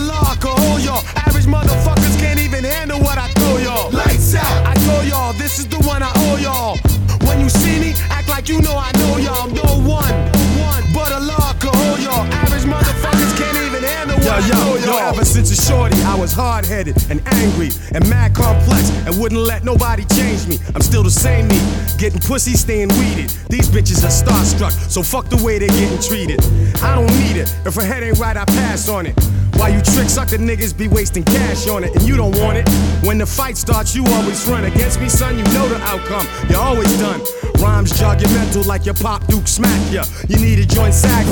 shorty, 15.65 15.99
I 16.03 16.15
was 16.15 16.31
hard 16.31 16.65
headed 16.65 16.95
and 17.09 17.21
angry 17.27 17.69
and 17.93 18.07
mad 18.09 18.35
complex 18.35 18.89
and 19.07 19.19
wouldn't 19.19 19.41
let 19.41 19.63
nobody 19.63 20.05
change 20.05 20.47
me. 20.47 20.59
I'm 20.75 20.81
still 20.81 21.01
the 21.01 21.09
same 21.09 21.47
me, 21.47 21.59
getting 21.97 22.19
pussy, 22.19 22.53
staying 22.53 22.89
weeded. 22.89 23.29
These 23.49 23.69
bitches 23.69 24.03
are 24.05 24.13
starstruck, 24.13 24.71
so 24.71 25.01
fuck 25.01 25.29
the 25.29 25.41
way 25.43 25.57
they're 25.57 25.69
getting 25.69 26.01
treated. 26.01 26.39
I 26.83 26.93
don't 26.95 27.11
need 27.19 27.37
it. 27.37 27.53
If 27.65 27.75
her 27.75 27.85
head 27.85 28.03
ain't 28.03 28.19
right, 28.19 28.37
I 28.37 28.45
pass 28.45 28.87
on 28.89 29.07
it. 29.07 29.15
Why 29.55 29.69
you 29.69 29.81
trick 29.81 30.09
sucker 30.09 30.37
niggas 30.37 30.77
be 30.77 30.87
wasting 30.87 31.23
cash 31.23 31.67
on 31.67 31.83
it 31.83 31.95
and 31.95 32.05
you 32.05 32.17
don't 32.17 32.37
want 32.37 32.57
it? 32.57 32.69
When 33.07 33.17
the 33.17 33.25
fight 33.25 33.57
starts, 33.57 33.95
you 33.95 34.05
always 34.05 34.45
run 34.47 34.65
against 34.65 34.99
me, 34.99 35.09
son. 35.09 35.37
You 35.37 35.45
know 35.45 35.67
the 35.67 35.79
outcome. 35.81 36.27
You're 36.49 36.59
always 36.59 36.91
done. 36.99 37.21
Rhymes 37.61 37.97
jog 37.97 38.21
your 38.21 38.31
mental 38.31 38.63
like 38.63 38.85
your 38.85 38.95
pop 38.95 39.25
Duke 39.27 39.47
smack 39.47 39.91
ya. 39.91 40.03
You 40.27 40.37
need 40.37 40.59
a 40.59 40.65
joint 40.65 40.93
sag, 40.93 41.25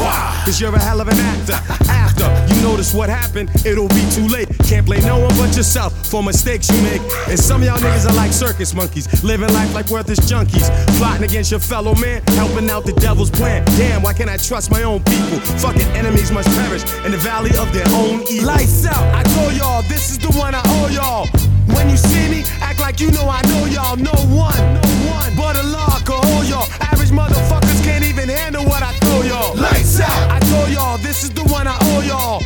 cause 0.45 0.59
you're 0.59 0.73
a 0.73 0.79
hell 0.79 1.01
of 1.01 1.07
an 1.07 1.17
actor. 1.17 1.59
After 1.89 2.25
you 2.53 2.61
notice 2.61 2.93
what 2.93 3.09
happened, 3.09 3.49
it'll 3.65 3.89
be 3.89 4.05
too 4.11 4.27
late. 4.27 4.47
Can't 4.65 4.85
blame 4.85 5.03
no 5.03 5.19
one 5.19 5.35
but 5.35 5.55
yourself 5.55 5.93
for 6.07 6.23
mistakes 6.23 6.69
you 6.69 6.81
make. 6.83 7.01
And 7.27 7.39
some 7.39 7.61
of 7.61 7.67
y'all 7.67 7.77
niggas 7.77 8.09
are 8.09 8.15
like 8.15 8.31
circus 8.31 8.73
monkeys, 8.73 9.23
living 9.23 9.51
life 9.53 9.73
like 9.73 9.89
worthless 9.89 10.19
junkies. 10.19 10.69
Plotting 10.97 11.23
against 11.23 11.51
your 11.51 11.59
fellow 11.59 11.95
man, 11.95 12.21
helping 12.27 12.69
out 12.69 12.85
the 12.85 12.93
devil's 12.93 13.31
plan. 13.31 13.65
Damn, 13.77 14.01
why 14.01 14.13
can't 14.13 14.29
I 14.29 14.37
trust 14.37 14.71
my 14.71 14.83
own 14.83 15.03
people? 15.03 15.39
Fucking 15.59 15.87
enemies 15.95 16.31
must 16.31 16.49
perish 16.57 16.83
in 17.05 17.11
the 17.11 17.17
valley 17.17 17.51
of 17.57 17.71
their 17.73 17.87
own 17.89 18.23
evil. 18.29 18.47
Lights 18.47 18.85
out, 18.85 19.03
I 19.13 19.23
told 19.23 19.53
y'all, 19.53 19.81
this 19.83 20.11
is 20.11 20.19
the 20.19 20.31
one 20.37 20.55
I 20.55 20.61
owe 20.65 20.89
y'all. 20.89 21.27
When 21.75 21.89
you 21.89 21.97
see 21.97 22.29
me, 22.29 22.43
act 22.73 22.81
like 22.81 22.99
you 22.99 23.11
know 23.11 23.29
I 23.29 23.41
know 23.43 23.65
y'all. 23.65 23.95
No 23.97 24.13
one, 24.33 24.57
no 24.57 24.81
one 25.13 25.35
but 25.35 25.55
a 25.57 25.63
law 25.63 25.99
could 26.05 26.23
hold 26.25 26.47
y'all. 26.47 26.67
Average 26.81 27.11
motherfuckers 27.11 27.83
can't 27.83 28.03
even 28.03 28.29
handle 28.29 28.65
what 28.65 28.81
I 28.81 28.91
throw 28.93 29.21
y'all. 29.21 29.55
Lights 29.55 29.99
out. 29.99 30.31
I 30.31 30.39
told 30.39 30.69
y'all, 30.69 30.97
this 30.97 31.23
is 31.23 31.29
the 31.31 31.43
one 31.43 31.67
I 31.67 31.77
owe 31.93 32.01
y'all. 32.01 32.41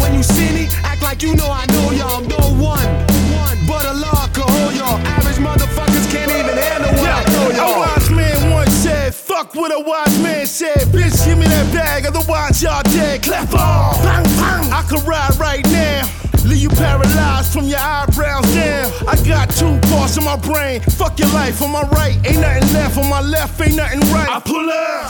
When 0.00 0.14
you 0.14 0.22
see 0.22 0.50
me, 0.52 0.68
act 0.84 1.02
like 1.02 1.22
you 1.22 1.34
know 1.34 1.50
I 1.50 1.66
know 1.66 1.90
y'all. 1.90 2.20
No 2.20 2.42
one, 2.62 2.86
no 3.10 3.20
one 3.42 3.58
but 3.66 3.84
a 3.86 3.94
law 3.94 4.26
could 4.32 4.48
hold 4.48 4.74
y'all. 4.74 4.98
Average 5.18 5.38
motherfuckers 5.38 6.06
can't 6.10 6.30
even 6.30 6.56
handle 6.56 6.92
what 7.00 7.10
I 7.10 7.24
throw 7.24 7.50
y'all. 7.50 7.76
A 7.76 7.80
wise 7.80 8.10
man 8.10 8.50
once 8.50 8.72
said, 8.72 9.14
fuck 9.14 9.54
what 9.54 9.72
a 9.72 9.80
wise 9.80 10.18
man 10.22 10.46
said. 10.46 10.86
Bitch, 10.94 11.24
give 11.24 11.38
me 11.38 11.46
that 11.46 11.72
bag, 11.72 12.06
otherwise 12.06 12.62
y'all 12.62 12.82
dead. 12.84 13.22
Clap 13.22 13.52
on. 13.54 14.02
Bang, 14.04 14.24
bang. 14.38 14.72
I 14.72 14.82
could 14.88 15.02
ride 15.02 15.34
right 15.38 15.64
now. 15.66 16.21
You 16.62 16.68
paralyzed 16.68 17.52
from 17.52 17.66
your 17.66 17.80
eyebrows 17.80 18.44
down. 18.54 18.92
I 19.08 19.16
got 19.26 19.50
two 19.50 19.80
parts 19.90 20.16
of 20.16 20.22
my 20.22 20.36
brain. 20.36 20.80
Fuck 20.80 21.18
your 21.18 21.26
life 21.30 21.60
on 21.60 21.72
my 21.72 21.82
right. 21.88 22.14
Ain't 22.24 22.40
nothing 22.40 22.72
left 22.72 22.96
on 22.98 23.10
my 23.10 23.20
left, 23.20 23.60
ain't 23.60 23.74
nothing 23.74 23.98
right. 24.12 24.28
I 24.30 24.38
pull 24.38 24.70
up. 24.70 25.08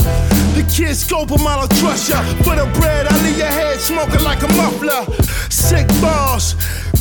The 0.56 0.64
kids 0.74 1.00
scope 1.00 1.28
them 1.28 1.46
out, 1.46 1.58
I'll 1.58 1.68
trust 1.68 2.08
ya. 2.08 2.22
For 2.42 2.56
the 2.56 2.64
bread, 2.80 3.06
I 3.06 3.22
leave 3.22 3.36
your 3.36 3.48
head 3.48 3.78
smoking 3.80 4.24
like 4.24 4.42
a 4.42 4.48
muffler. 4.48 5.04
Sick 5.50 5.86
balls. 6.00 6.54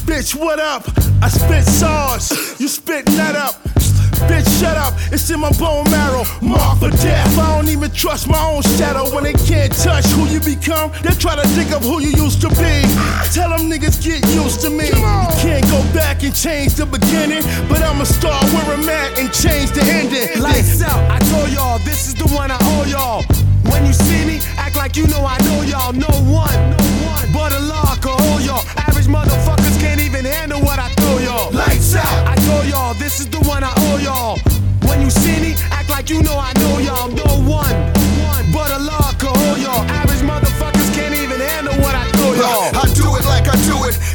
Bitch, 0.04 0.36
what 0.36 0.60
up? 0.60 0.84
I 1.22 1.30
spit 1.30 1.64
sauce. 1.64 2.60
You 2.60 2.68
spit 2.68 3.08
nut 3.12 3.38
up. 3.38 3.56
Bitch, 4.30 4.48
shut 4.60 4.78
up. 4.78 4.94
It's 5.12 5.30
in 5.30 5.40
my 5.40 5.52
bone 5.58 5.90
marrow. 5.90 6.24
Mark 6.42 6.80
for 6.80 6.90
death. 6.90 7.38
I 7.38 7.56
don't 7.56 7.70
even 7.70 7.92
trust 7.92 8.28
my 8.28 8.42
own 8.42 8.62
shadow 8.78 9.14
when 9.14 9.24
they 9.24 9.34
can't 9.34 9.72
touch 9.74 10.06
who 10.16 10.26
you 10.28 10.40
become. 10.40 10.92
They 11.04 11.14
try 11.16 11.36
to 11.36 11.48
dig 11.56 11.72
up 11.74 11.84
who 11.84 12.00
you 12.00 12.12
used 12.12 12.42
to 12.42 12.50
be. 12.50 12.74
Tell 13.34 13.50
them 13.50 13.70
niggas 13.70 14.04
get 14.04 14.26
used 14.36 14.62
to 14.62 14.70
me. 14.70 14.88
You 14.88 15.28
can't 15.42 15.66
go 15.70 15.82
back 15.94 16.24
and 16.24 16.36
change 16.36 16.76
the 16.76 16.86
beginning, 16.86 17.44
but 17.70 17.82
I'ma 17.82 18.04
start 18.04 18.44
where 18.54 18.78
I'm 18.78 18.88
at 18.90 19.20
and 19.20 19.32
change 19.34 19.72
the 19.72 19.84
ending. 19.84 20.42
Lights 20.42 20.82
out, 20.82 21.00
I 21.10 21.20
told 21.32 21.50
y'all, 21.52 21.80
this 21.80 22.08
is 22.08 22.16
the 22.16 22.28
one 22.36 22.52
I 22.52 22.58
owe 22.62 22.86
y'all. 22.86 23.24
When 23.72 23.86
you 23.86 23.94
see 23.94 24.26
me, 24.26 24.40
act 24.58 24.76
like 24.76 24.98
you 24.98 25.08
know 25.08 25.24
I 25.26 25.38
know 25.46 25.62
y'all. 25.62 25.94
No 25.94 26.12
one, 26.30 26.54
no 26.72 26.78
one 27.08 27.12
but 27.34 27.54
a 27.54 27.60
law 27.60 27.96
could 27.96 28.20
hold 28.20 28.42
y'all. 28.44 28.64
Average 28.78 29.08
motherfuckers 29.08 29.80
can't 29.80 30.02
even 30.02 30.26
handle 30.26 30.62
what 30.62 30.80
I 30.80 30.90
out. 31.96 32.28
I 32.28 32.36
told 32.48 32.66
y'all, 32.68 32.94
this 32.94 33.20
is 33.20 33.28
the 33.28 33.40
one 33.48 33.64
I 33.64 33.74
owe 33.88 33.98
y'all. 33.98 34.38
When 34.88 35.02
you 35.02 35.10
see 35.10 35.40
me, 35.40 35.56
act 35.72 35.90
like 35.90 36.10
you 36.10 36.22
know 36.22 36.38
I 36.38 36.52
know 36.60 36.80
y'all. 36.80 37.10
No 37.10 37.30
one, 37.50 37.76
but 38.54 38.70
a 38.72 38.80
law 38.80 39.12
could 39.20 39.36
hold 39.36 39.60
y'all. 39.60 39.84
Average 40.00 40.22
motherfuckers 40.22 40.94
can't 40.96 41.16
even 41.16 41.40
handle 41.40 41.76
what 41.84 41.96
I 41.96 42.10
throw 42.12 42.34
y'all. 42.34 42.71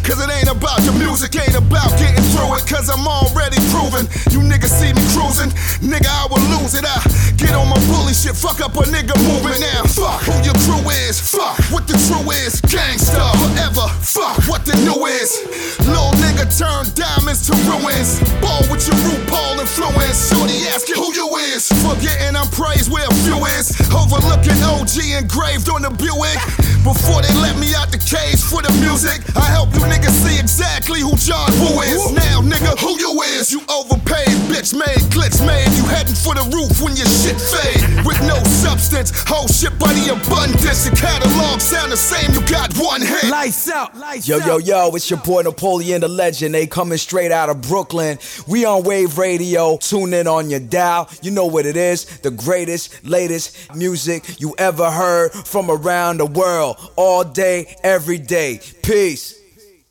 Cause 0.07 0.23
it 0.23 0.31
ain't 0.31 0.47
about 0.47 0.79
the 0.87 0.95
music, 1.03 1.35
ain't 1.35 1.59
about 1.59 1.91
getting 1.99 2.23
through 2.31 2.55
it, 2.55 2.63
cause 2.71 2.87
I'm 2.87 3.03
already 3.03 3.59
proven. 3.75 4.07
You 4.31 4.39
niggas 4.39 4.71
see 4.71 4.95
me 4.95 5.03
cruising, 5.11 5.51
nigga, 5.83 6.07
I 6.07 6.31
will 6.31 6.43
lose 6.55 6.79
it. 6.79 6.87
I 6.87 7.03
get 7.35 7.59
on 7.59 7.67
my 7.67 7.79
bully 7.91 8.15
shit, 8.15 8.39
fuck 8.39 8.63
up 8.63 8.79
a 8.79 8.87
nigga 8.87 9.19
moving 9.27 9.59
now. 9.59 9.83
Fuck 9.91 10.23
who 10.31 10.35
your 10.47 10.55
crew 10.63 10.87
is, 11.11 11.19
fuck 11.19 11.59
what 11.75 11.91
the 11.91 11.99
true 12.07 12.23
is. 12.47 12.63
Gangsta 12.71 13.19
forever, 13.43 13.91
fuck 13.99 14.39
what 14.47 14.63
the 14.63 14.79
new 14.87 15.11
is. 15.11 15.43
Little 15.83 16.15
nigga 16.23 16.47
turn 16.55 16.87
diamonds 16.95 17.43
to 17.51 17.53
ruins. 17.67 18.23
Ball 18.39 18.63
with 18.71 18.87
your 18.87 18.97
RuPaul 19.11 19.59
influence. 19.59 20.31
Shorty 20.31 20.71
asking 20.71 21.03
who 21.03 21.11
you 21.19 21.27
is. 21.51 21.67
Forgetting 21.83 22.39
I'm 22.39 22.47
praised 22.55 22.95
where 22.95 23.07
a 23.11 23.15
few 23.27 23.43
is. 23.59 23.75
Overlooking 23.91 24.63
OG 24.63 25.19
engraved 25.19 25.67
on 25.69 25.83
the 25.83 25.91
Buick. 25.91 26.39
Before 26.87 27.19
they 27.19 27.35
let 27.43 27.59
me 27.59 27.75
out 27.75 27.91
the 27.91 27.99
cage 27.99 28.39
for 28.39 28.63
the 28.63 28.71
music, 28.79 29.19
I 29.35 29.43
help 29.51 29.75
you 29.75 29.83
niggas 29.83 29.96
see 30.05 30.39
exactly 30.39 31.01
who 31.01 31.17
John 31.17 31.51
Woo 31.61 31.81
is. 31.83 32.13
Now, 32.13 32.41
nigga, 32.41 32.79
who 32.79 32.99
you 32.99 33.23
is? 33.39 33.53
You 33.53 33.61
overpaid, 33.69 34.29
bitch 34.51 34.75
made, 34.77 35.11
clicks 35.13 35.41
made. 35.41 35.69
You 35.77 35.85
heading 35.87 36.15
for 36.15 36.35
the 36.35 36.45
roof 36.53 36.83
when 36.83 36.97
your 36.97 37.07
shit 37.07 37.41
fade. 37.41 38.05
With 38.05 38.21
no 38.23 38.37
substance, 38.45 39.13
whole 39.27 39.49
shit 39.49 39.79
by 39.79 39.93
the 39.93 40.13
abundance. 40.13 40.87
Your 40.87 40.95
catalog 40.97 41.61
sound 41.61 41.93
the 41.93 41.97
same, 41.97 42.33
you 42.33 42.41
got 42.47 42.77
one 42.77 43.01
hit. 43.01 43.31
Lights 43.31 43.71
out, 43.71 43.97
lights 43.97 44.29
Yo, 44.29 44.39
yo, 44.39 44.59
yo, 44.59 44.91
it's 44.95 45.09
your 45.11 45.21
boy 45.21 45.43
Napoleon 45.43 46.01
the 46.01 46.09
Legend. 46.09 46.55
They 46.55 46.67
coming 46.67 46.99
straight 46.99 47.33
out 47.33 47.49
of 47.49 47.63
Brooklyn. 47.63 48.19
We 48.47 48.65
on 48.65 48.83
Wave 48.85 49.19
Radio. 49.19 49.77
Tune 49.79 50.15
in 50.15 50.27
on 50.27 50.51
your 50.51 50.61
dial. 50.61 51.09
You 51.23 51.31
know 51.31 51.47
what 51.47 51.67
it 51.67 51.77
is. 51.77 52.05
The 52.21 52.31
greatest, 52.31 53.05
latest 53.05 53.75
music 53.75 54.41
you 54.41 54.55
ever 54.59 54.91
heard 54.91 55.33
from 55.33 55.71
around 55.71 56.19
the 56.19 56.27
world. 56.27 56.77
All 56.97 57.25
day, 57.25 57.77
every 57.83 58.19
day. 58.19 58.61
Peace. 58.83 59.46